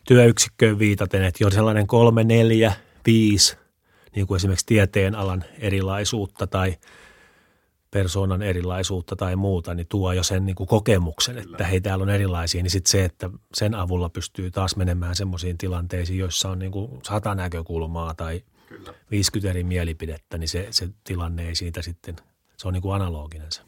[0.08, 2.74] työyksikköön viitaten, että jo sellainen kolme, neljä,
[3.06, 3.58] viisi,
[4.16, 6.76] niin kuin esimerkiksi tieteen alan erilaisuutta tai–
[7.92, 11.56] persoonan erilaisuutta tai muuta, niin tuo jo sen niin kuin kokemuksen, Kyllä.
[11.56, 15.58] että hei täällä on erilaisia, niin sitten se, että sen avulla pystyy taas menemään semmoisiin
[15.58, 18.94] tilanteisiin, joissa on niin kuin sata näkökulmaa tai Kyllä.
[19.12, 22.16] 50 eri mielipidettä, niin se, se tilanne ei siitä sitten,
[22.58, 23.62] se on niin kuin analoginen se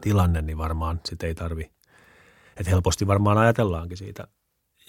[0.00, 1.70] tilanne, niin varmaan sitten ei tarvi,
[2.56, 4.26] että helposti varmaan ajatellaankin siitä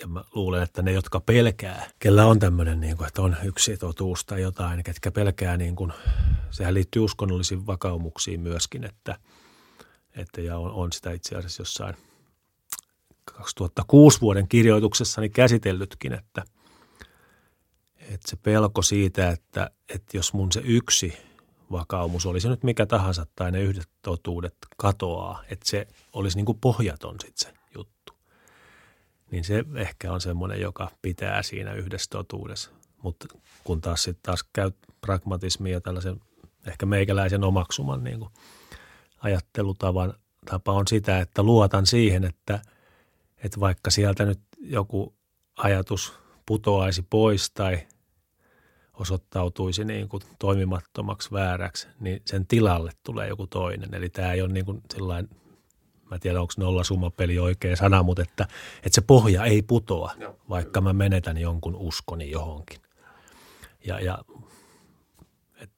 [0.01, 3.77] ja mä luulen, että ne, jotka pelkää, kellä on tämmöinen, niin kuin, että on yksi
[3.77, 5.93] totuus tai jotain, niin ketkä pelkää, niin kuin,
[6.51, 9.17] sehän liittyy uskonnollisiin vakaumuksiin myöskin, että,
[10.15, 11.95] että ja on, on sitä itse asiassa jossain
[13.25, 16.43] 2006 vuoden kirjoituksessani käsitellytkin, että,
[17.99, 21.17] että se pelko siitä, että, että jos mun se yksi
[21.71, 26.45] vakaumus, oli se nyt mikä tahansa tai ne yhdet totuudet katoaa, että se olisi niin
[26.45, 27.60] kuin pohjaton sitten se.
[29.31, 32.71] Niin se ehkä on semmoinen, joka pitää siinä yhdessä totuudessa.
[33.03, 33.27] Mutta
[33.63, 36.21] kun taas sitten taas käy pragmatismia ja tällaisen
[36.67, 38.31] ehkä meikäläisen omaksuman niin kuin
[39.19, 40.13] ajattelutavan
[40.45, 42.61] tapa on sitä, että luotan siihen, että,
[43.43, 45.15] että vaikka sieltä nyt joku
[45.57, 46.13] ajatus
[46.45, 47.87] putoaisi pois tai
[48.93, 53.93] osoittautuisi niin kuin toimimattomaksi, vääräksi, niin sen tilalle tulee joku toinen.
[53.93, 54.81] Eli tämä ei ole niin kuin
[56.11, 60.81] mä tiedän onko nollasummapeli oikea sana, mutta että, että se pohja ei putoa, no, vaikka
[60.81, 62.81] mä menetän jonkun uskoni johonkin.
[63.85, 64.19] Ja, ja
[65.55, 65.71] et,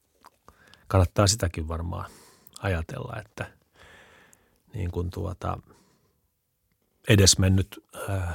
[0.88, 2.12] kannattaa sitäkin varmaan
[2.62, 3.52] ajatella, että
[4.74, 5.58] niin kuin tuota,
[7.10, 8.34] edesmennyt ää,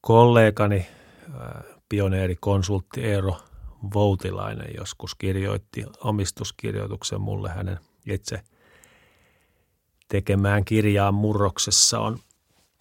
[0.00, 0.86] kollegani
[1.38, 3.36] ää, pioneerikonsultti Eero
[3.94, 8.42] Voutilainen joskus kirjoitti omistuskirjoituksen mulle hänen itse
[10.08, 12.18] tekemään kirjaan murroksessa on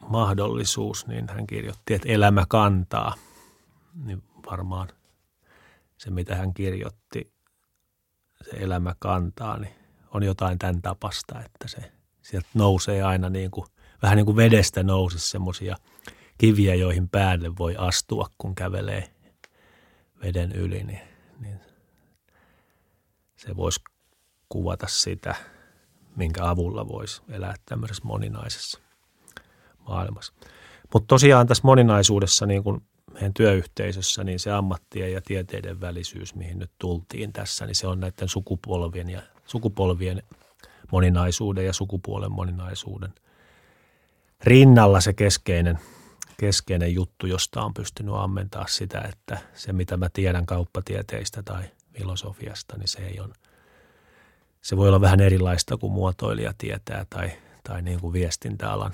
[0.09, 3.13] mahdollisuus, niin hän kirjoitti, että elämä kantaa.
[4.05, 4.87] Niin varmaan
[5.97, 7.33] se, mitä hän kirjoitti,
[8.43, 9.73] se elämä kantaa, niin
[10.13, 13.67] on jotain tämän tapasta, että se sieltä nousee aina niin kuin,
[14.01, 15.75] vähän niin kuin vedestä nousisi semmoisia–
[16.37, 19.13] kiviä, joihin päälle voi astua, kun kävelee
[20.21, 21.01] veden yli, niin,
[21.39, 21.59] niin
[23.37, 23.79] se voisi
[24.49, 25.35] kuvata sitä,
[26.17, 28.79] minkä avulla voisi elää tämmöisessä moninaisessa
[29.87, 30.33] maailmassa.
[30.93, 32.81] Mutta tosiaan tässä moninaisuudessa, niin kuin
[33.13, 37.99] meidän työyhteisössä, niin se ammattien ja tieteiden välisyys, mihin nyt tultiin tässä, niin se on
[37.99, 40.23] näiden sukupolvien ja sukupolvien
[40.91, 43.13] moninaisuuden ja sukupuolen moninaisuuden
[44.43, 45.79] rinnalla se keskeinen–
[46.39, 52.77] keskeinen juttu, josta on pystynyt ammentaa sitä, että se mitä mä tiedän kauppatieteistä tai filosofiasta,
[52.77, 53.33] niin se ei ole,
[54.67, 57.31] se voi olla vähän erilaista kuin muotoilija tietää tai,
[57.63, 58.91] tai niin kuin viestintäalan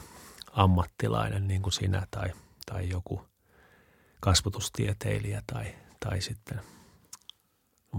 [0.51, 2.29] ammattilainen niin kuin sinä tai,
[2.65, 3.21] tai joku
[4.19, 5.65] kasvatustieteilijä tai,
[5.99, 6.61] tai sitten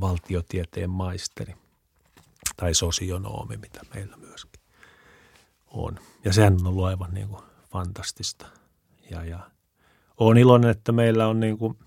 [0.00, 1.54] valtiotieteen maisteri
[2.56, 4.60] tai sosionoomi, mitä meillä myöskin
[5.66, 5.98] on.
[6.24, 8.46] Ja sehän on ollut aivan niin kuin fantastista–
[9.10, 9.50] ja, ja
[10.16, 11.78] olen iloinen, että meillä on niin kuin,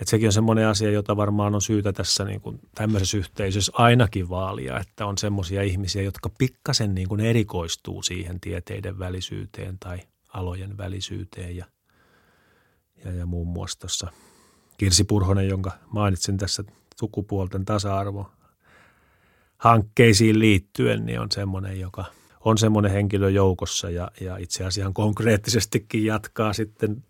[0.00, 4.28] että sekin on semmoinen asia, jota varmaan on syytä tässä niin kuin tämmöisessä yhteisössä ainakin
[4.28, 10.78] vaalia, että on semmoisia ihmisiä, jotka pikkasen niin kuin erikoistuu siihen tieteiden välisyyteen tai alojen
[10.78, 11.64] välisyyteen ja,
[13.04, 14.12] ja, ja muun muassa tuossa
[14.76, 16.64] Kirsi Purhonen, jonka mainitsin tässä
[17.00, 18.30] sukupuolten tasa-arvo
[19.56, 22.04] hankkeisiin liittyen, niin on semmoinen, joka–
[22.44, 27.04] on semmoinen henkilö joukossa ja, ja itse asiassa konkreettisestikin jatkaa sitten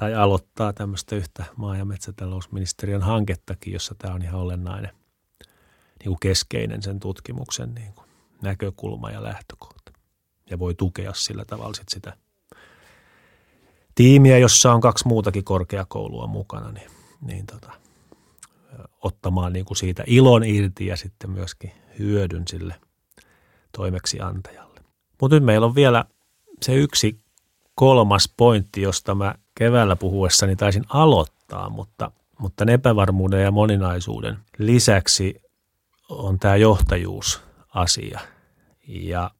[0.00, 4.90] tai aloittaa tämmöistä yhtä maa- ja metsätalousministeriön hankettakin, jossa tämä on ihan olennainen
[5.98, 8.06] niin kuin keskeinen sen tutkimuksen niin kuin
[8.42, 9.92] näkökulma ja lähtökohta.
[10.50, 12.16] Ja voi tukea sillä tavalla sit sitä
[13.94, 17.72] tiimiä, jossa on kaksi muutakin korkeakoulua mukana, niin, niin tota,
[19.02, 22.74] ottamaan niin kuin siitä ilon irti ja sitten myöskin hyödyn sille–
[23.76, 24.80] toimeksiantajalle.
[25.20, 26.04] Mutta nyt meillä on vielä
[26.62, 27.20] se yksi
[27.74, 35.42] kolmas pointti, josta mä keväällä puhuessani taisin aloittaa, mutta, mutta epävarmuuden ja moninaisuuden lisäksi
[36.08, 38.20] on tämä johtajuusasia.
[38.88, 39.30] Ja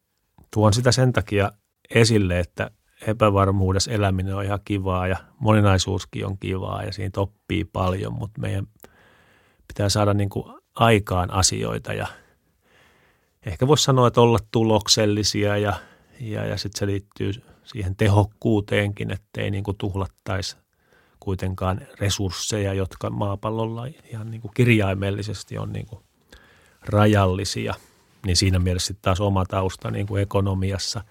[0.54, 1.52] tuon sitä sen takia
[1.94, 2.70] esille, että
[3.06, 8.66] epävarmuudessa eläminen on ihan kivaa ja moninaisuuskin on kivaa ja siitä oppii paljon, mutta meidän
[9.68, 12.06] pitää saada niin kuin aikaan asioita ja
[13.46, 15.72] ehkä voisi sanoa, että olla tuloksellisia ja,
[16.20, 17.33] ja, ja sitten se liittyy
[17.64, 20.56] siihen tehokkuuteenkin, ettei niin kuin tuhlattaisi
[21.20, 26.02] kuitenkaan resursseja, jotka maapallolla ihan niin kuin kirjaimellisesti on niin kuin
[26.82, 27.74] rajallisia.
[28.26, 31.04] Niin siinä mielessä taas oma tausta niin kuin ekonomiassa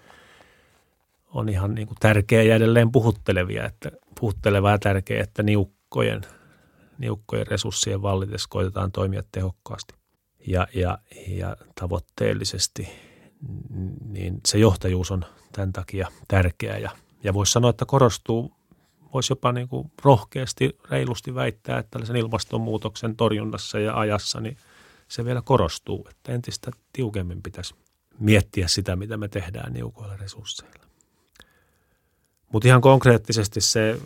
[1.34, 3.90] on ihan niin kuin tärkeä ja edelleen puhuttelevia, että
[4.20, 6.20] puhuttelevaa tärkeää, että niukkojen,
[6.98, 9.94] niukkojen resurssien vallitessa koitetaan toimia tehokkaasti
[10.46, 10.98] ja, ja,
[11.28, 12.88] ja tavoitteellisesti,
[14.08, 16.78] niin se johtajuus on tämän takia tärkeä.
[16.78, 16.90] Ja,
[17.24, 18.56] ja voisi sanoa, että korostuu,
[19.14, 24.56] voisi jopa niin kuin rohkeasti, reilusti väittää, että tällaisen ilmastonmuutoksen torjunnassa ja ajassa, niin
[25.08, 27.74] se vielä korostuu, että entistä tiukemmin pitäisi
[28.18, 30.84] miettiä sitä, mitä me tehdään niukoilla resursseilla.
[32.52, 34.00] Mutta ihan konkreettisesti se,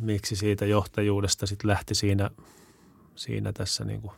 [0.00, 2.30] miksi siitä johtajuudesta sitten lähti siinä,
[3.14, 4.12] siinä tässä niin kuin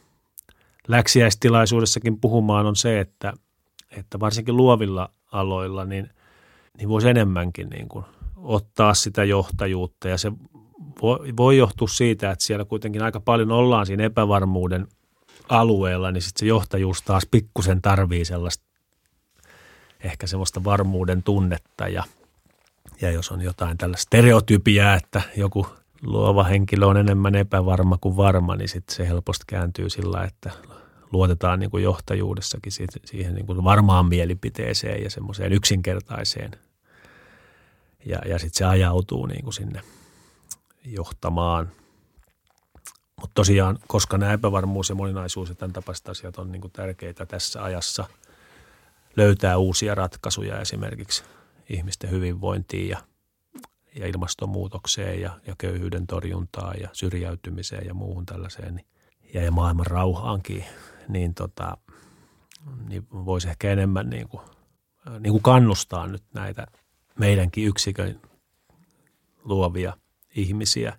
[0.89, 3.33] läksiäistilaisuudessakin puhumaan on se, että,
[3.91, 6.11] että varsinkin luovilla aloilla niin,
[6.79, 8.05] niin voisi enemmänkin niin kuin
[8.37, 10.09] ottaa sitä johtajuutta.
[10.09, 10.33] Ja se
[11.37, 14.89] voi, johtua siitä, että siellä kuitenkin aika paljon ollaan siinä epävarmuuden
[15.49, 18.65] alueella, niin sitten se johtajuus taas pikkusen tarvii sellaista
[20.01, 21.89] ehkä semmoista varmuuden tunnetta.
[21.89, 22.05] Ja,
[23.01, 25.67] ja jos on jotain tällaista stereotypiaa, että joku
[26.03, 30.51] luova henkilö on enemmän epävarma kuin varma, niin sitten se helposti kääntyy sillä, että
[31.13, 32.73] luotetaan niin kuin johtajuudessakin
[33.05, 36.51] siihen niin kuin varmaan mielipiteeseen ja semmoiseen yksinkertaiseen.
[38.07, 39.83] Ja, ja sitten se ajautuu niin kuin sinne
[40.85, 41.71] johtamaan.
[43.21, 47.27] Mutta tosiaan, koska nämä epävarmuus ja moninaisuus ja tämän tapaiset asiat on niin kuin tärkeitä
[47.27, 48.05] tässä ajassa–
[49.17, 51.25] löytää uusia ratkaisuja esimerkiksi
[51.69, 52.99] ihmisten hyvinvointiin ja,
[53.95, 58.87] ja ilmastonmuutokseen ja, ja köyhyyden torjuntaan ja syrjäytymiseen ja muuhun tällaiseen niin,
[59.35, 60.65] ja, ja maailman rauhaankin,
[61.13, 61.77] niin, tota,
[62.89, 64.43] niin voisi ehkä enemmän niin kuin,
[65.21, 66.67] niin kuin kannustaa nyt näitä
[67.19, 68.21] meidänkin yksikön
[69.45, 69.97] luovia
[70.37, 70.99] ihmisiä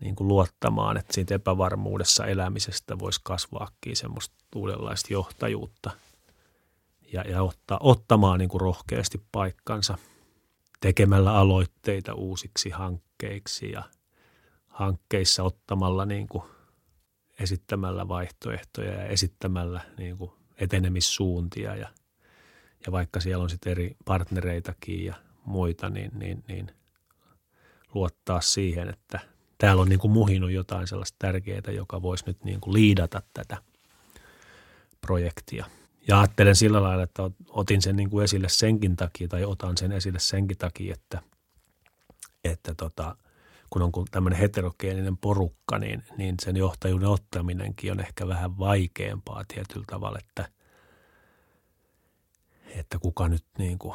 [0.00, 5.90] niin kuin luottamaan, että siitä epävarmuudessa elämisestä voisi kasvaakin semmoista uudenlaista johtajuutta–
[7.12, 9.98] ja, ja ottaa, ottamaan niin kuin rohkeasti paikkansa
[10.80, 13.82] tekemällä aloitteita uusiksi hankkeiksi ja
[14.66, 16.44] hankkeissa ottamalla niin kuin
[17.42, 21.88] esittämällä vaihtoehtoja ja esittämällä niin kuin etenemissuuntia ja,
[22.86, 25.14] ja vaikka siellä on sitten eri partnereitakin ja
[25.44, 26.70] muita, niin, niin, niin
[27.94, 29.20] luottaa siihen, että
[29.58, 33.56] täällä on niin kuin muhinut jotain sellaista tärkeää, joka voisi nyt niin kuin liidata tätä
[35.00, 35.66] projektia–
[36.08, 39.92] ja ajattelen sillä lailla, että otin sen niin kuin esille senkin takia, tai otan sen
[39.92, 41.22] esille senkin takia, että,
[42.44, 43.16] että tota,
[43.72, 49.84] kun on tämmöinen heterogeeninen porukka, niin, niin sen johtajuuden ottaminenkin on ehkä vähän vaikeampaa tietyllä
[49.90, 50.48] tavalla, että,
[52.66, 53.94] että kuka nyt niin kuin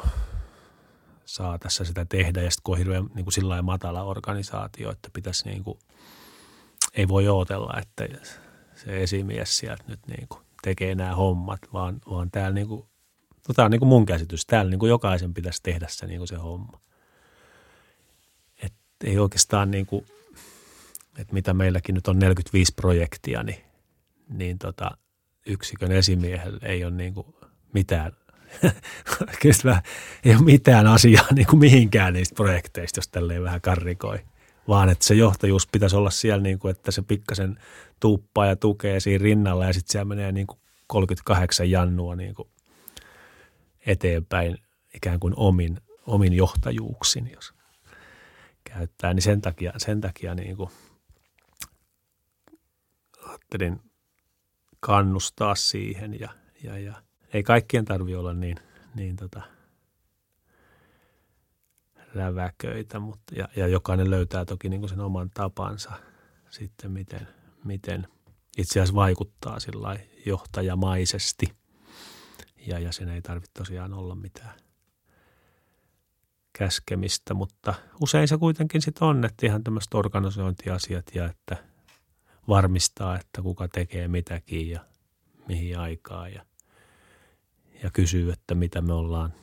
[1.26, 2.42] saa tässä sitä tehdä.
[2.42, 5.80] Ja sitten kun on hirveän niin kuin sillä matala organisaatio, että pitäisi niin kuin,
[6.94, 8.08] ei voi ootella, että
[8.76, 12.82] se esimies sieltä nyt niin kuin tekee nämä hommat, vaan, vaan täällä niin kuin,
[13.48, 16.20] no tämä on niin kuin mun käsitys, täällä niin kuin jokaisen pitäisi tehdä se, niin
[16.20, 16.80] kuin se homma.
[19.04, 20.06] Ei oikeastaan niin kuin,
[21.18, 23.64] että mitä meilläkin nyt on 45 projektia, niin,
[24.30, 24.98] niin tota,
[25.46, 27.28] yksikön esimiehellä ei ole niin kuin
[27.74, 28.12] mitään,
[30.26, 34.20] ei ole mitään asiaa niin kuin mihinkään niistä projekteista, jos tälleen vähän karrikoi.
[34.68, 37.60] Vaan että se johtajuus pitäisi olla siellä, niin kuin, että se pikkasen
[38.00, 42.50] tuuppaa ja tukee siinä rinnalla ja sitten siellä menee niin kuin 38 jannua niin kuin
[43.86, 44.58] eteenpäin
[44.96, 47.57] ikään kuin omin, omin johtajuuksin, jos
[48.74, 49.14] käyttää.
[49.14, 50.70] Niin sen takia, sen takia niin kuin
[53.28, 53.82] ajattelin
[54.80, 56.30] kannustaa siihen ja,
[56.64, 57.02] ja, ja
[57.34, 58.58] ei kaikkien tarvi olla niin,
[58.96, 59.42] niin tota–
[62.18, 65.92] räväköitä, mutta, ja, ja jokainen löytää toki niin kuin sen oman tapansa
[66.50, 67.28] sitten, miten,
[67.64, 68.08] miten
[68.58, 69.58] itse asiassa vaikuttaa
[70.26, 71.46] johtajamaisesti.
[72.68, 74.60] Ja, ja sen ei tarvitse tosiaan olla mitään
[76.58, 81.58] käskemistä, mutta usein se kuitenkin sitten on, että ihan tämmöiset organisointiasiat ja että
[82.48, 84.80] varmistaa, että kuka tekee mitäkin ja
[85.48, 86.46] mihin aikaa ja,
[87.84, 89.34] ja kysyy, että mitä me ollaan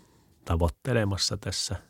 [0.45, 1.77] tavoittelemassa tässä–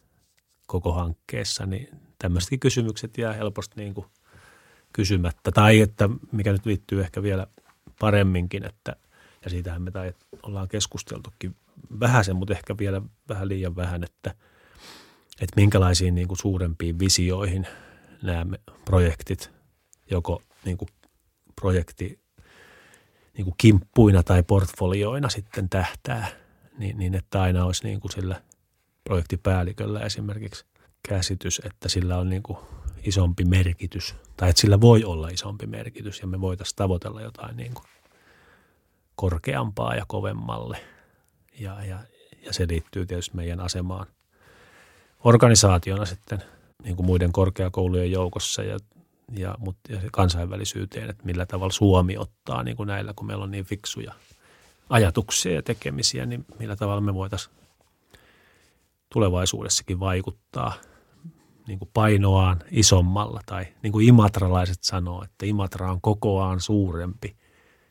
[0.66, 4.06] koko hankkeessa, niin tämmöisetkin kysymykset jää helposti niin kuin
[4.92, 5.52] kysymättä.
[5.52, 7.46] Tai että mikä nyt liittyy ehkä vielä
[8.00, 8.96] paremminkin, että
[9.44, 10.12] ja siitähän me tai
[10.42, 11.56] ollaan keskusteltukin
[12.00, 14.34] vähäsen, mutta ehkä vielä vähän liian vähän, että,
[15.40, 17.66] että minkälaisiin niin kuin suurempiin visioihin
[18.22, 19.50] nämä projektit,
[20.10, 20.88] joko niin kuin
[21.60, 22.20] projekti
[23.36, 26.28] niin kuin kimppuina tai portfolioina sitten tähtää,
[26.78, 28.40] niin, niin että aina olisi niin kuin sillä–
[29.04, 30.64] projektipäälliköllä esimerkiksi
[31.08, 32.58] käsitys, että sillä on niin kuin
[33.04, 37.74] isompi merkitys tai että sillä voi olla isompi merkitys ja me voitaisiin tavoitella jotain niin
[37.74, 37.84] kuin
[39.14, 40.78] korkeampaa ja kovemmalle.
[41.60, 41.98] Ja, ja,
[42.42, 44.06] ja se liittyy tietysti meidän asemaan
[45.24, 46.42] organisaationa sitten
[46.84, 48.78] niin kuin muiden korkeakoulujen joukossa ja,
[49.36, 53.50] ja, mutta, ja kansainvälisyyteen, että millä tavalla Suomi ottaa niin kuin näillä, kun meillä on
[53.50, 54.14] niin fiksuja
[54.90, 57.54] ajatuksia ja tekemisiä, niin millä tavalla me voitaisiin
[59.12, 60.72] tulevaisuudessakin vaikuttaa
[61.66, 67.36] niin kuin painoaan isommalla tai niin kuin imatralaiset sanoo, että Imatra on kokoaan suurempi,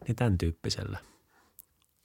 [0.08, 1.00] niin tämän tyyppisellä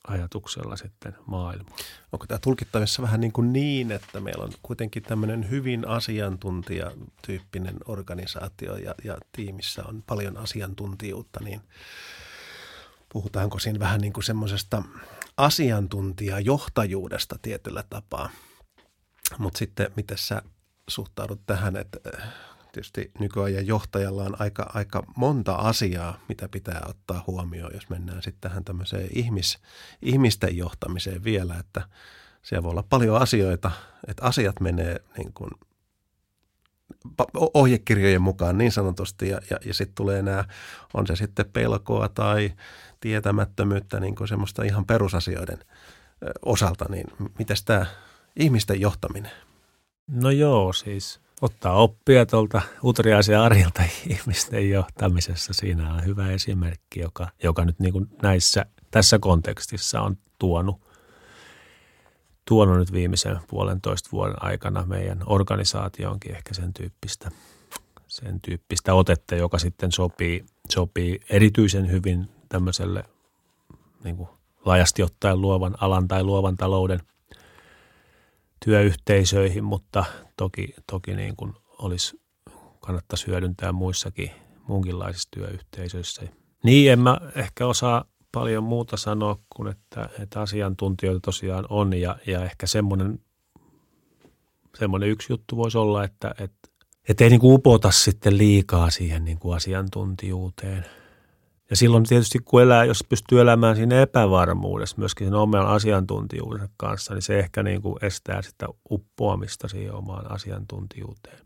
[0.09, 1.76] ajatuksella sitten maailmaa.
[2.12, 8.76] Onko tämä tulkittavissa vähän niin, kuin niin, että meillä on kuitenkin tämmöinen hyvin asiantuntijatyyppinen organisaatio
[8.76, 11.61] ja, ja tiimissä on paljon asiantuntijuutta, niin
[13.12, 14.82] puhutaanko siinä vähän niin kuin semmoisesta
[15.36, 18.30] asiantuntijajohtajuudesta tietyllä tapaa.
[19.38, 20.42] Mutta sitten miten sä
[20.88, 21.98] suhtaudut tähän, että
[22.72, 28.50] tietysti nykyajan johtajalla on aika, aika monta asiaa, mitä pitää ottaa huomioon, jos mennään sitten
[28.50, 29.58] tähän tämmöiseen ihmis,
[30.02, 31.82] ihmisten johtamiseen vielä, että
[32.42, 33.70] siellä voi olla paljon asioita,
[34.06, 35.50] että asiat menee niin kuin
[37.54, 40.44] ohjekirjojen mukaan niin sanotusti ja, ja, ja sitten tulee nämä,
[40.94, 42.52] on se sitten pelkoa tai
[43.00, 45.58] tietämättömyyttä niin kuin semmoista ihan perusasioiden
[46.42, 47.06] osalta, niin
[47.38, 47.86] miten tämä
[48.36, 49.32] ihmisten johtaminen?
[50.06, 55.53] No joo, siis ottaa oppia tuolta utriaisen arjelta ihmisten johtamisessa.
[55.53, 60.80] Siinä on hyvä esimerkki, joka, joka nyt niin kuin näissä, tässä kontekstissa on tuonut,
[62.45, 67.30] tuonut nyt viimeisen puolentoista vuoden aikana meidän organisaatioonkin ehkä sen tyyppistä,
[68.07, 73.05] sen tyyppistä otetta, joka sitten sopii, sopii erityisen hyvin tämmöiselle
[74.05, 74.28] niin kuin
[74.64, 77.01] laajasti ottaen luovan alan tai luovan talouden–
[78.64, 80.04] työyhteisöihin, mutta
[80.36, 82.20] toki, toki niin kuin olisi,
[82.80, 84.30] kannattaisi hyödyntää muissakin
[84.68, 86.22] muunkinlaisissa työyhteisöissä.
[86.64, 92.16] Niin, en mä ehkä osaa paljon muuta sanoa kuin, että, että asiantuntijoita tosiaan on ja,
[92.26, 93.20] ja ehkä semmoinen,
[94.78, 96.68] semmoinen yksi juttu voisi olla, että, että,
[97.09, 100.84] että ei niin kuin upota sitten liikaa siihen niin kuin asiantuntijuuteen–
[101.70, 107.14] ja silloin tietysti kun elää, jos pystyy elämään siinä epävarmuudessa myöskin sen oman asiantuntijuuden kanssa,
[107.14, 111.38] niin se ehkä niin kuin estää sitä uppoamista siihen omaan asiantuntijuuteen.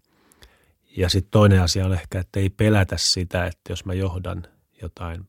[0.96, 4.42] Ja sitten toinen asia on ehkä, että ei pelätä sitä, että jos mä johdan
[4.82, 5.28] jotain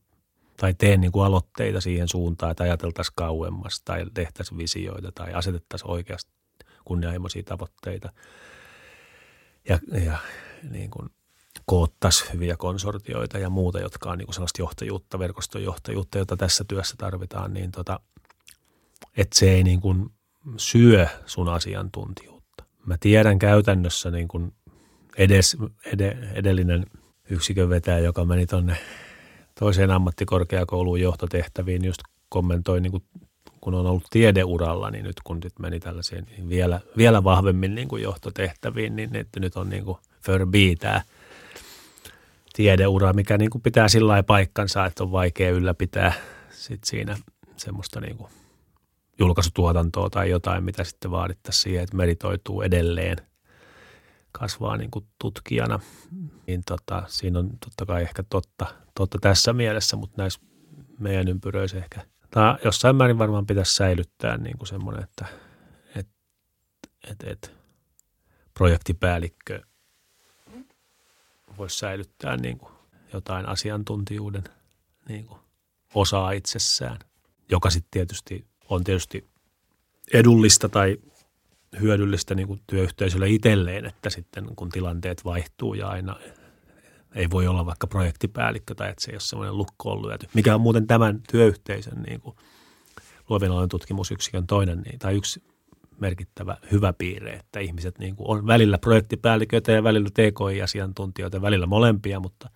[0.56, 5.90] tai teen niin kuin aloitteita siihen suuntaan, että ajateltaisiin kauemmas tai tehtäisiin visioita tai asetettaisiin
[5.90, 6.32] oikeasti
[6.84, 8.12] kunnianhimoisia tavoitteita.
[9.68, 10.18] Ja, ja
[10.70, 11.10] niin kuin
[11.66, 16.94] koottaisi hyviä konsortioita ja muuta, jotka on niin kuin sellaista johtajuutta, verkostojohtajuutta, jota tässä työssä
[16.98, 18.00] tarvitaan, niin tota,
[19.16, 20.10] että se ei niin kuin
[20.56, 22.64] syö sun asiantuntijuutta.
[22.86, 24.52] Mä tiedän käytännössä niin kuin
[25.16, 26.00] edes, ed,
[26.34, 26.86] edellinen
[27.30, 28.76] yksikön vetäjä, joka meni tuonne
[29.60, 33.02] toiseen ammattikorkeakouluun johtotehtäviin, just kommentoi, niin kuin,
[33.60, 37.88] kun on ollut tiedeuralla, niin nyt kun nyt meni tällaisiin niin vielä, vielä vahvemmin niin
[37.88, 41.02] kuin johtotehtäviin, niin että nyt on niin kuin Furby tämä
[42.56, 46.12] tiedeura, mikä niin kuin pitää sillä paikkansa, että on vaikea ylläpitää
[46.50, 47.16] sit siinä
[47.56, 48.30] semmoista niin kuin
[49.18, 53.16] julkaisutuotantoa tai jotain, mitä sitten vaadittaisiin siihen, että meritoituu edelleen,
[54.32, 55.80] kasvaa niin kuin tutkijana.
[56.46, 60.40] Niin tota, siinä on totta kai ehkä totta, totta tässä mielessä, mutta näissä
[60.98, 62.00] meidän ympyröissä ehkä,
[62.30, 65.26] tai jossain määrin varmaan pitäisi säilyttää niin kuin semmoinen, että
[65.96, 66.08] et,
[67.10, 67.54] et, et,
[68.54, 69.60] projektipäällikkö–
[71.58, 72.72] voisi säilyttää niin kuin
[73.12, 74.44] jotain asiantuntijuuden
[75.08, 75.40] niin kuin
[75.94, 76.98] osaa itsessään,
[77.50, 79.28] joka sitten tietysti on tietysti
[80.12, 80.96] edullista tai
[81.80, 86.16] hyödyllistä niin kuin työyhteisölle itselleen, että sitten kun tilanteet vaihtuu ja aina
[87.14, 90.26] ei voi olla vaikka projektipäällikkö tai että se ei ole semmoinen lukkoon lyöty.
[90.34, 92.36] Mikä on muuten tämän työyhteisön niin kuin
[93.28, 95.42] luovien tutkimusyksikön toinen niin, tai yksi
[96.00, 102.20] merkittävä hyvä piirre, että ihmiset niin kuin on välillä projektipäälliköitä ja välillä TKI-asiantuntijoita, välillä molempia,
[102.20, 102.50] mutta,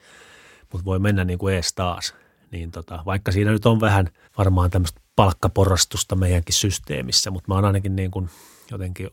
[0.72, 2.14] mutta voi mennä niin kuin ees taas.
[2.50, 4.08] Niin tota, vaikka siinä nyt on vähän
[4.38, 8.30] varmaan tämmöistä palkkaporrastusta meidänkin systeemissä, mutta mä oon ainakin niin kuin
[8.70, 9.10] jotenkin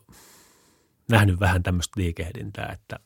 [1.10, 2.98] nähnyt vähän tämmöistä liikehdintää, että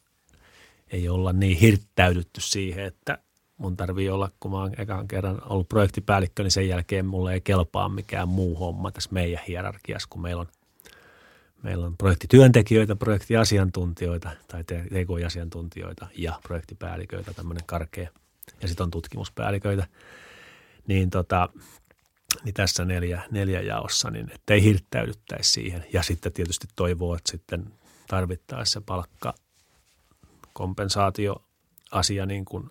[0.92, 3.18] ei olla niin hirttäydytty siihen, että
[3.56, 7.40] mun tarvii olla, kun mä oon ekan kerran ollut projektipäällikkö, niin sen jälkeen mulle ei
[7.40, 10.48] kelpaa mikään muu homma tässä meidän hierarkiassa, kun meillä on–
[11.62, 18.10] Meillä on projektityöntekijöitä, projektiasiantuntijoita tai TK-asiantuntijoita ja projektipäälliköitä, tämmöinen karkea.
[18.62, 19.86] Ja sitten on tutkimuspäälliköitä.
[20.86, 21.48] Niin, tota,
[22.44, 25.86] niin tässä neljä, neljä jaossa, niin ettei hirttäydyttäisi siihen.
[25.92, 27.72] Ja sitten tietysti toivoo, että sitten
[28.08, 29.34] tarvittaessa palkka
[30.52, 31.44] kompensaatio
[31.90, 32.70] asia niin kuin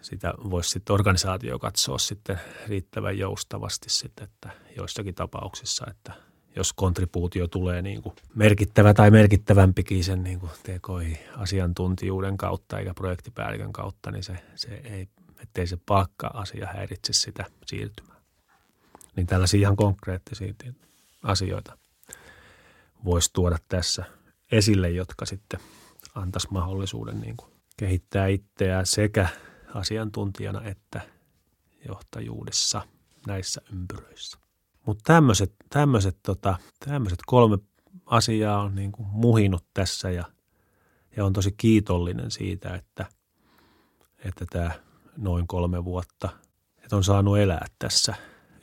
[0.00, 6.12] sitä voisi sitten organisaatio katsoa sitten riittävän joustavasti sitten, että joissakin tapauksissa, että–
[6.56, 13.72] jos kontribuutio tulee niin kuin merkittävä tai merkittävämpikin sen niin kuin TKI-asiantuntijuuden kautta eikä projektipäällikön
[13.72, 15.08] kautta, niin se, se ei,
[15.42, 18.16] ettei se palkka-asia häiritse sitä siirtymää.
[19.16, 20.54] Niin tällaisia ihan konkreettisia
[21.22, 21.78] asioita
[23.04, 24.04] voisi tuoda tässä
[24.52, 25.60] esille, jotka sitten
[26.14, 29.28] antaisi mahdollisuuden niin kuin kehittää itseään sekä
[29.74, 31.00] asiantuntijana että
[31.88, 32.82] johtajuudessa
[33.26, 34.45] näissä ympyröissä.
[34.86, 37.58] Mutta tämmöiset, tämmöiset, tota, tämmöiset kolme
[38.06, 40.24] asiaa on niin kuin muhinut tässä ja,
[41.16, 43.06] ja on tosi kiitollinen siitä, että,
[44.24, 44.70] että tämä
[45.16, 46.28] noin kolme vuotta,
[46.84, 48.14] että on saanut elää tässä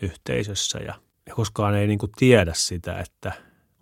[0.01, 0.79] yhteisössä.
[0.79, 3.31] Ja, ja koskaan ei niin kuin tiedä sitä, että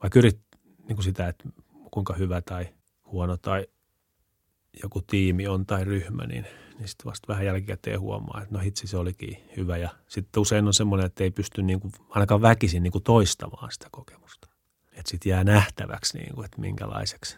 [0.01, 0.39] vaikka yrit,
[0.87, 1.49] niin kuin sitä, että
[1.91, 2.67] kuinka hyvä tai
[3.05, 3.67] huono tai
[4.83, 6.45] joku tiimi on tai ryhmä, niin,
[6.77, 9.77] niin sitten vasta vähän jälkikäteen huomaa, että no hitsi se olikin hyvä.
[9.77, 13.71] Ja sitten usein on semmoinen, että ei pysty niin kuin, ainakaan väkisin niin kuin toistamaan
[13.71, 14.47] sitä kokemusta.
[14.91, 17.37] Että sitten jää nähtäväksi, niin kuin, että minkälaiseksi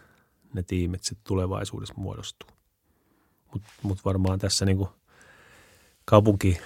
[0.53, 2.49] ne tiimit sitten tulevaisuudessa muodostuu.
[3.53, 4.89] Mutta mut varmaan tässä niin kuin
[6.05, 6.61] kaupunki,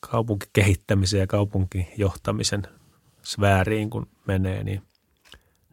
[0.00, 2.62] kaupunkikehittämisen ja kaupunkijohtamisen
[3.22, 4.82] sfääriin kun menee, niin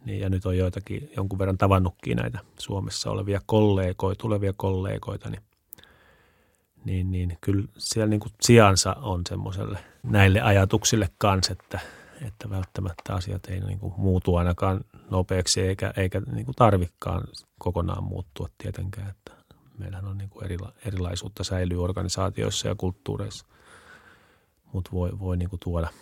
[0.05, 5.41] niin, ja nyt on joitakin jonkun verran tavannutkin näitä Suomessa olevia kollegoita, tulevia kollegoita, niin,
[6.85, 11.79] niin, niin kyllä siellä niin kuin sijansa on semmoiselle näille ajatuksille kanssa, että,
[12.27, 17.27] että välttämättä asiat ei niin kuin muutu ainakaan nopeaksi eikä, eikä niin kuin tarvikkaan
[17.59, 19.31] kokonaan muuttua tietenkään, että
[19.77, 23.45] meillähän on niin kuin erila, erilaisuutta säilyy organisaatioissa ja kulttuureissa,
[24.73, 25.87] mutta voi, voi niin kuin tuoda–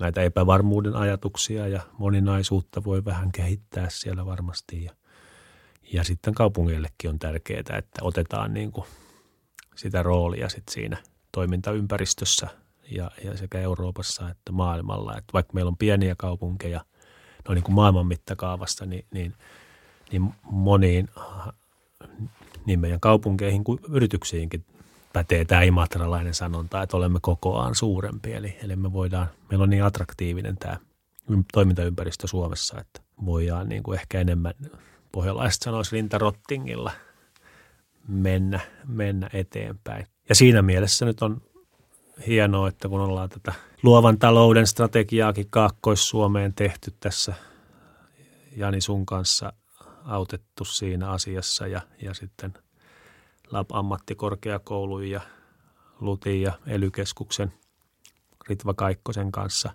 [0.00, 4.84] näitä epävarmuuden ajatuksia ja moninaisuutta voi vähän kehittää siellä varmasti.
[4.84, 4.92] Ja,
[5.92, 8.86] ja sitten kaupungeillekin on tärkeää, että otetaan niin kuin
[9.76, 10.96] sitä roolia sit siinä
[11.32, 12.48] toimintaympäristössä
[12.90, 15.18] ja, ja sekä Euroopassa että maailmalla.
[15.18, 16.84] Että vaikka meillä on pieniä kaupunkeja,
[17.48, 19.34] no niin kuin maailman mittakaavassa, niin, niin,
[20.12, 21.08] niin moniin
[22.66, 24.64] niin meidän kaupunkeihin kuin yrityksiinkin
[25.12, 28.32] pätee tämä imatralainen sanonta, että olemme kokoaan suurempi.
[28.32, 30.76] Eli, eli me voidaan, meillä on niin attraktiivinen tämä
[31.52, 34.54] toimintaympäristö Suomessa, että voidaan niin kuin ehkä enemmän,
[35.12, 36.92] pohjalaiset sanoisi rintarottingilla,
[38.08, 40.06] mennä, mennä eteenpäin.
[40.28, 41.42] Ja siinä mielessä nyt on
[42.26, 43.52] hienoa, että kun ollaan tätä
[43.82, 47.34] luovan talouden strategiaakin Kaakkois-Suomeen tehty tässä
[48.56, 49.52] Jani sun kanssa
[50.04, 52.54] autettu siinä asiassa ja, ja sitten–
[53.50, 55.20] Lab-ammattikorkeakoulun ja
[56.00, 57.52] Lutin ja elykeskuksen
[58.48, 59.70] Ritva Kaikkosen kanssa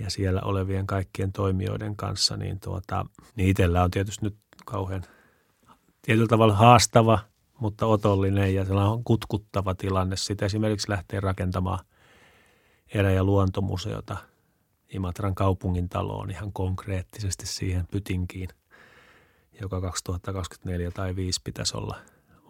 [0.00, 5.02] ja siellä olevien kaikkien toimijoiden kanssa, niin, tuota, niin itsellä on tietysti nyt kauhean
[6.02, 7.18] tietyllä tavalla haastava,
[7.58, 10.16] mutta otollinen ja sellainen on kutkuttava tilanne.
[10.16, 11.84] Sitten esimerkiksi lähtee rakentamaan
[12.94, 14.16] erä- ja luontomuseota
[14.94, 18.48] Imatran kaupungin taloon ihan konkreettisesti siihen pytinkiin–
[19.60, 21.96] joka 2024 tai 2025 pitäisi olla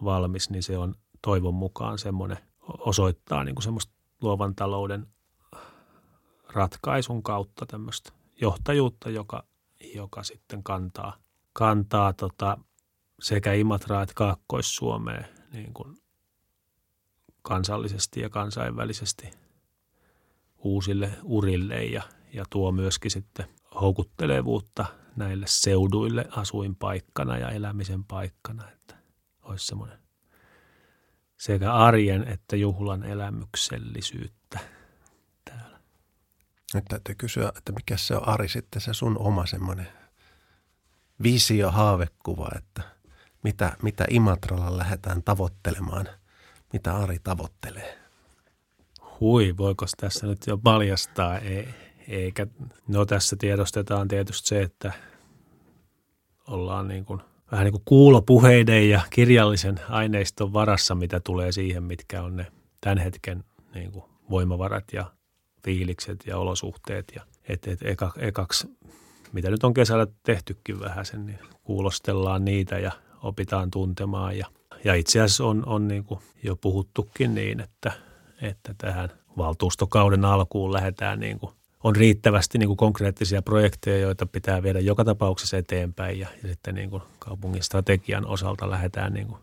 [0.03, 5.07] valmis, niin se on toivon mukaan semmoinen, osoittaa niin kuin semmoista luovan talouden
[6.49, 9.43] ratkaisun kautta tämmöistä johtajuutta, joka,
[9.95, 11.17] joka sitten kantaa,
[11.53, 12.57] kantaa tota
[13.21, 15.97] sekä Imatraa että Kaakkois-Suomeen niin kuin
[17.41, 19.29] kansallisesti ja kansainvälisesti
[20.57, 22.01] uusille urille ja,
[22.33, 23.45] ja tuo myöskin sitten
[23.81, 24.85] houkuttelevuutta–
[25.15, 28.95] näille seuduille asuinpaikkana ja elämisen paikkana, että
[29.41, 30.03] olisi semmoinen
[31.37, 34.59] sekä arjen että juhlan elämyksellisyyttä
[35.45, 35.79] täällä.
[36.73, 39.87] Nyt täytyy kysyä, että mikä se on Ari sitten se sun oma semmoinen
[41.23, 42.81] visio, haavekuva, että
[43.43, 46.09] mitä, mitä Imatralla lähdetään tavoittelemaan,
[46.73, 47.99] mitä Ari tavoittelee?
[49.19, 51.37] Hui, voiko tässä nyt jo paljastaa?
[51.37, 51.67] Ei,
[52.07, 52.47] eikä,
[52.87, 54.93] no tässä tiedostetaan tietysti se, että
[56.47, 62.23] ollaan niin kuin, vähän niin kuin kuulopuheiden ja kirjallisen aineiston varassa, mitä tulee siihen, mitkä
[62.23, 62.47] on ne
[62.81, 63.43] tämän hetken
[63.75, 65.11] niin kuin voimavarat ja
[65.63, 67.11] fiilikset ja olosuhteet.
[67.15, 68.67] Ja et, et, eka, ekaksi,
[69.31, 72.91] mitä nyt on kesällä tehtykin vähän sen, niin kuulostellaan niitä ja
[73.23, 74.37] opitaan tuntemaan.
[74.37, 74.47] Ja,
[74.83, 77.91] ja itse asiassa on, on niin kuin jo puhuttukin niin, että,
[78.41, 81.53] että tähän valtuustokauden alkuun lähdetään niin kuin
[81.83, 86.75] on riittävästi niin kuin konkreettisia projekteja, joita pitää viedä joka tapauksessa eteenpäin ja, ja sitten
[86.75, 89.39] niin kuin kaupungin strategian osalta lähdetään niin kuin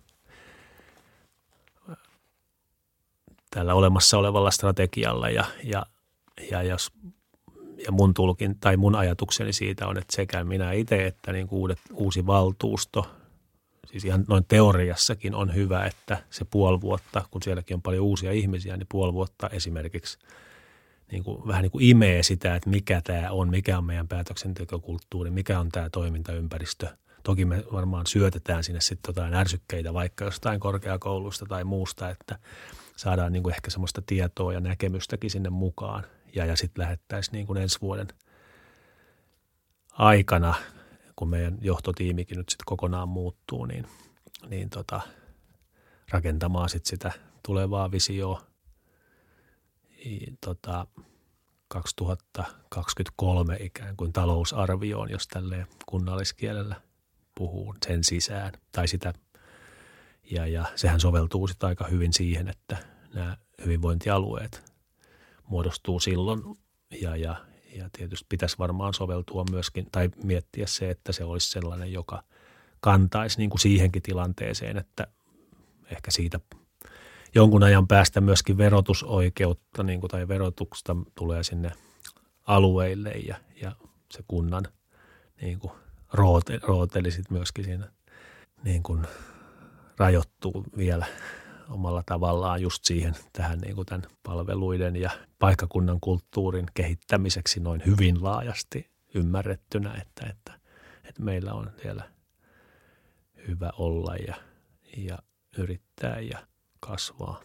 [3.51, 5.87] tällä olemassa olevalla strategialla ja, ja,
[6.51, 6.93] ja jos
[7.87, 11.61] ja mun tulkin tai mun ajatukseni siitä on, että sekä minä itse että niin kuin
[11.61, 13.11] uudet, uusi valtuusto,
[13.87, 18.33] siis ihan noin teoriassakin on hyvä, että se puoli vuotta, kun sielläkin on paljon uusia
[18.33, 20.19] ihmisiä, niin puoli vuotta esimerkiksi–
[21.13, 25.31] niin kuin, vähän niin kuin imee sitä, että mikä tämä on, mikä on meidän päätöksentekokulttuuri,
[25.31, 26.89] mikä on tämä toimintaympäristö.
[27.23, 32.39] Toki me varmaan syötetään sinne sitten jotain ärsykkeitä vaikka jostain korkeakoulusta tai muusta, että
[32.97, 36.05] saadaan niin kuin ehkä semmoista tietoa ja näkemystäkin sinne mukaan.
[36.35, 38.09] Ja, ja sitten lähettäisiin niin kuin ensi vuoden
[39.93, 40.55] aikana,
[41.17, 43.87] kun meidän johtotiimikin nyt sitten kokonaan muuttuu, niin,
[44.49, 45.01] niin tota,
[46.11, 47.13] rakentamaan sitten sitä
[47.47, 48.50] tulevaa visioa
[50.47, 50.87] tota,
[51.69, 56.77] 2023 ikään kuin talousarvioon, jos tälleen kunnalliskielellä
[57.35, 59.13] puhuu sen sisään tai sitä.
[60.31, 62.77] Ja, ja sehän soveltuu sitten aika hyvin siihen, että
[63.15, 64.73] nämä hyvinvointialueet
[65.49, 66.43] muodostuu silloin
[67.01, 67.37] ja, ja,
[67.77, 72.23] ja tietysti pitäisi varmaan soveltua myöskin tai miettiä se, että se olisi sellainen, joka
[72.81, 75.07] kantaisi niin kuin siihenkin tilanteeseen, että
[75.91, 76.41] ehkä siitä
[77.35, 81.73] jonkun ajan päästä myöskin verotusoikeutta niin kuin, tai verotuksesta tulee sinne
[82.47, 83.73] alueille ja, ja
[84.11, 84.65] se kunnan
[85.43, 85.73] niin kuin
[86.13, 87.89] roote, rooteli sitten myöskin siinä
[88.65, 89.07] niin kuin
[89.99, 91.07] rajoittuu vielä
[91.69, 98.25] omalla tavallaan just siihen tähän niin kuin tämän palveluiden ja paikkakunnan kulttuurin kehittämiseksi noin hyvin
[98.25, 100.61] laajasti ymmärrettynä, että, että,
[101.05, 102.11] että meillä on siellä
[103.49, 104.35] hyvä olla ja,
[104.97, 105.19] ja
[105.59, 106.39] yrittää ja
[106.81, 107.41] kasvaa.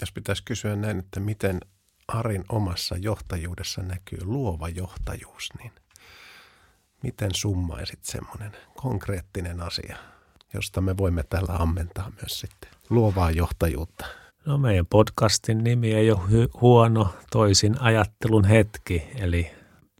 [0.00, 1.60] Jos pitäisi kysyä näin, että miten
[2.08, 5.72] Arin omassa johtajuudessa näkyy luova johtajuus, niin
[7.02, 9.96] miten summaisit semmoinen konkreettinen asia,
[10.54, 14.06] josta me voimme täällä ammentaa myös sitten luovaa johtajuutta?
[14.44, 19.50] No meidän podcastin nimi ei ole hy- huono toisin ajattelun hetki, eli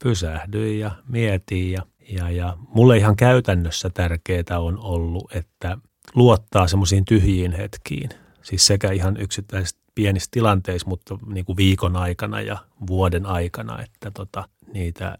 [0.03, 5.79] pysähdyin ja mietin ja, ja, ja mulle ihan käytännössä tärkeää on ollut, että
[6.15, 8.11] luottaa semmoisiin tyhjiin hetkiin–
[8.47, 14.11] Siis sekä ihan yksittäisissä pienissä tilanteissa, mutta niin kuin viikon aikana ja vuoden aikana, että
[14.11, 15.19] tota, niitä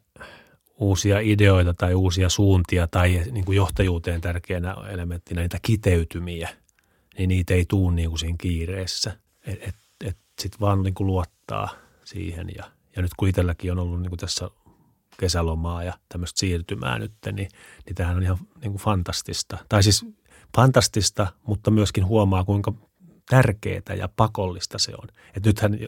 [0.79, 6.49] uusia ideoita tai uusia suuntia tai niin kuin johtajuuteen tärkeänä elementtinä niitä kiteytymiä,
[7.19, 9.17] niin niitä ei tule niin kuin siinä kiireessä.
[9.47, 9.75] Että et,
[10.05, 11.69] et sitten vaan niin kuin luottaa
[12.05, 12.65] siihen ja,
[12.97, 14.51] ja nyt kun itselläkin on ollut niin kuin tässä
[15.21, 17.49] kesälomaa ja tämmöistä siirtymää nyt, niin,
[17.87, 19.59] niin tämähän on ihan niin kuin fantastista.
[19.69, 20.07] Tai siis
[20.57, 22.73] fantastista, mutta myöskin huomaa, kuinka
[23.29, 25.09] tärkeää ja pakollista se on.
[25.37, 25.79] Et nythän,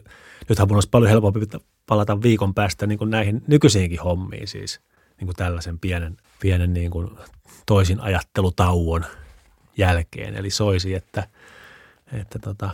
[0.49, 1.39] nythän mun olisi paljon helpompi
[1.85, 4.81] palata viikon päästä niin kuin näihin nykyisiinkin hommiin siis
[5.17, 7.09] niin kuin tällaisen pienen, pienen niin kuin
[7.65, 9.05] toisin ajattelutauon
[9.77, 10.35] jälkeen.
[10.35, 11.27] Eli soisi, että,
[12.13, 12.69] että tota,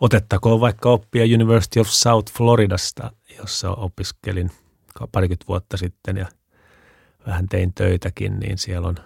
[0.00, 4.50] otettakoon vaikka oppia University of South Floridasta, jossa opiskelin
[5.12, 6.26] parikymmentä vuotta sitten ja
[7.26, 8.96] vähän tein töitäkin, niin siellä on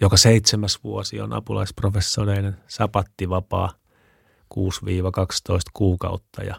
[0.00, 3.72] joka seitsemäs vuosi on apulaisprofessoreiden sapattivapaa
[4.58, 4.58] 6-12
[5.72, 6.54] kuukautta ja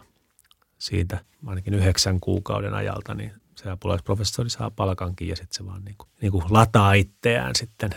[0.78, 5.94] siitä ainakin yhdeksän kuukauden ajalta, niin se apulaisprofessori saa palkankin ja sitten se vaan niin
[5.98, 7.90] kuin, niin kuin lataa itseään sitten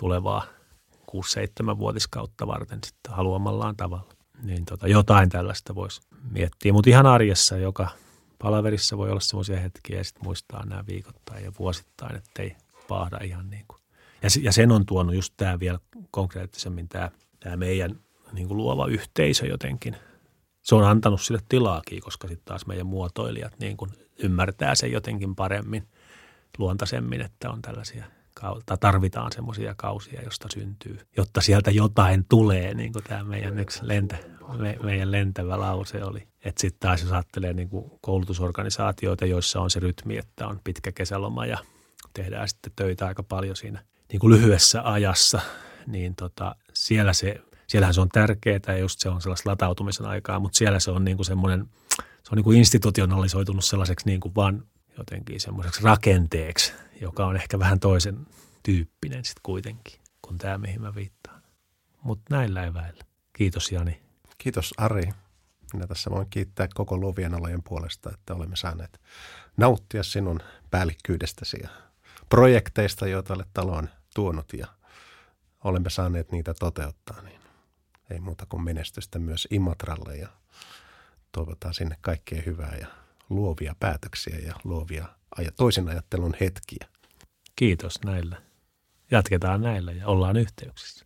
[0.00, 0.46] tulevaa
[1.74, 4.12] 6-7 vuotiskautta varten sitten haluamallaan tavalla.
[4.42, 6.00] Niin tota, jotain tällaista voisi
[6.30, 7.88] miettiä, mutta ihan arjessa, joka
[8.38, 12.56] palaverissa voi olla sellaisia hetkiä ja sitten muistaa nämä viikoittain ja vuosittain, ettei
[12.88, 13.80] paahda ihan niin kuin.
[14.22, 15.78] Ja, ja sen on tuonut just tämä vielä
[16.10, 17.10] konkreettisemmin tämä,
[17.40, 18.00] tämä meidän
[18.32, 19.96] niin kuin luova yhteisö jotenkin.
[20.62, 23.90] Se on antanut sille tilaakin, koska sitten taas meidän muotoilijat niin kuin
[24.22, 25.88] ymmärtää sen jotenkin paremmin,
[26.58, 28.04] luontaisemmin, että on tällaisia
[28.66, 33.88] tai tarvitaan semmoisia kausia, josta syntyy, jotta sieltä jotain tulee, niin kuin tämä meidän yksi
[33.88, 34.16] lentä,
[34.58, 36.28] me, meidän lentävä lause oli.
[36.44, 40.92] Että sitten taas jos ajattelee niin kuin koulutusorganisaatioita, joissa on se rytmi, että on pitkä
[40.92, 41.58] kesäloma ja
[42.12, 45.40] tehdään sitten töitä aika paljon siinä niin kuin lyhyessä ajassa,
[45.86, 50.40] niin tota, siellä se siellähän se on tärkeää ja just se on sellaista latautumisen aikaa,
[50.40, 51.66] mutta siellä se on niin kuin semmoinen,
[51.98, 54.66] se on niin kuin institutionalisoitunut sellaiseksi niin kuin vaan
[54.98, 58.26] jotenkin semmoiseksi rakenteeksi, joka on ehkä vähän toisen
[58.62, 61.42] tyyppinen sitten kuitenkin kuin tämä, mihin mä viittaan.
[62.02, 63.04] Mutta näillä eväillä.
[63.32, 64.00] Kiitos Jani.
[64.38, 65.12] Kiitos Ari.
[65.72, 69.00] Minä tässä voin kiittää koko luovien alojen puolesta, että olemme saaneet
[69.56, 70.40] nauttia sinun
[70.70, 71.68] päällikkyydestäsi ja
[72.28, 74.66] projekteista, joita olet taloon tuonut ja
[75.64, 77.22] olemme saaneet niitä toteuttaa.
[77.22, 77.35] Niin
[78.10, 80.28] ei muuta kuin menestystä myös Imatralle ja
[81.32, 82.86] toivotaan sinne kaikkea hyvää ja
[83.30, 85.06] luovia päätöksiä ja luovia
[85.56, 86.88] toisen ajattelun hetkiä.
[87.56, 88.42] Kiitos näillä.
[89.10, 91.05] Jatketaan näillä ja ollaan yhteyksissä.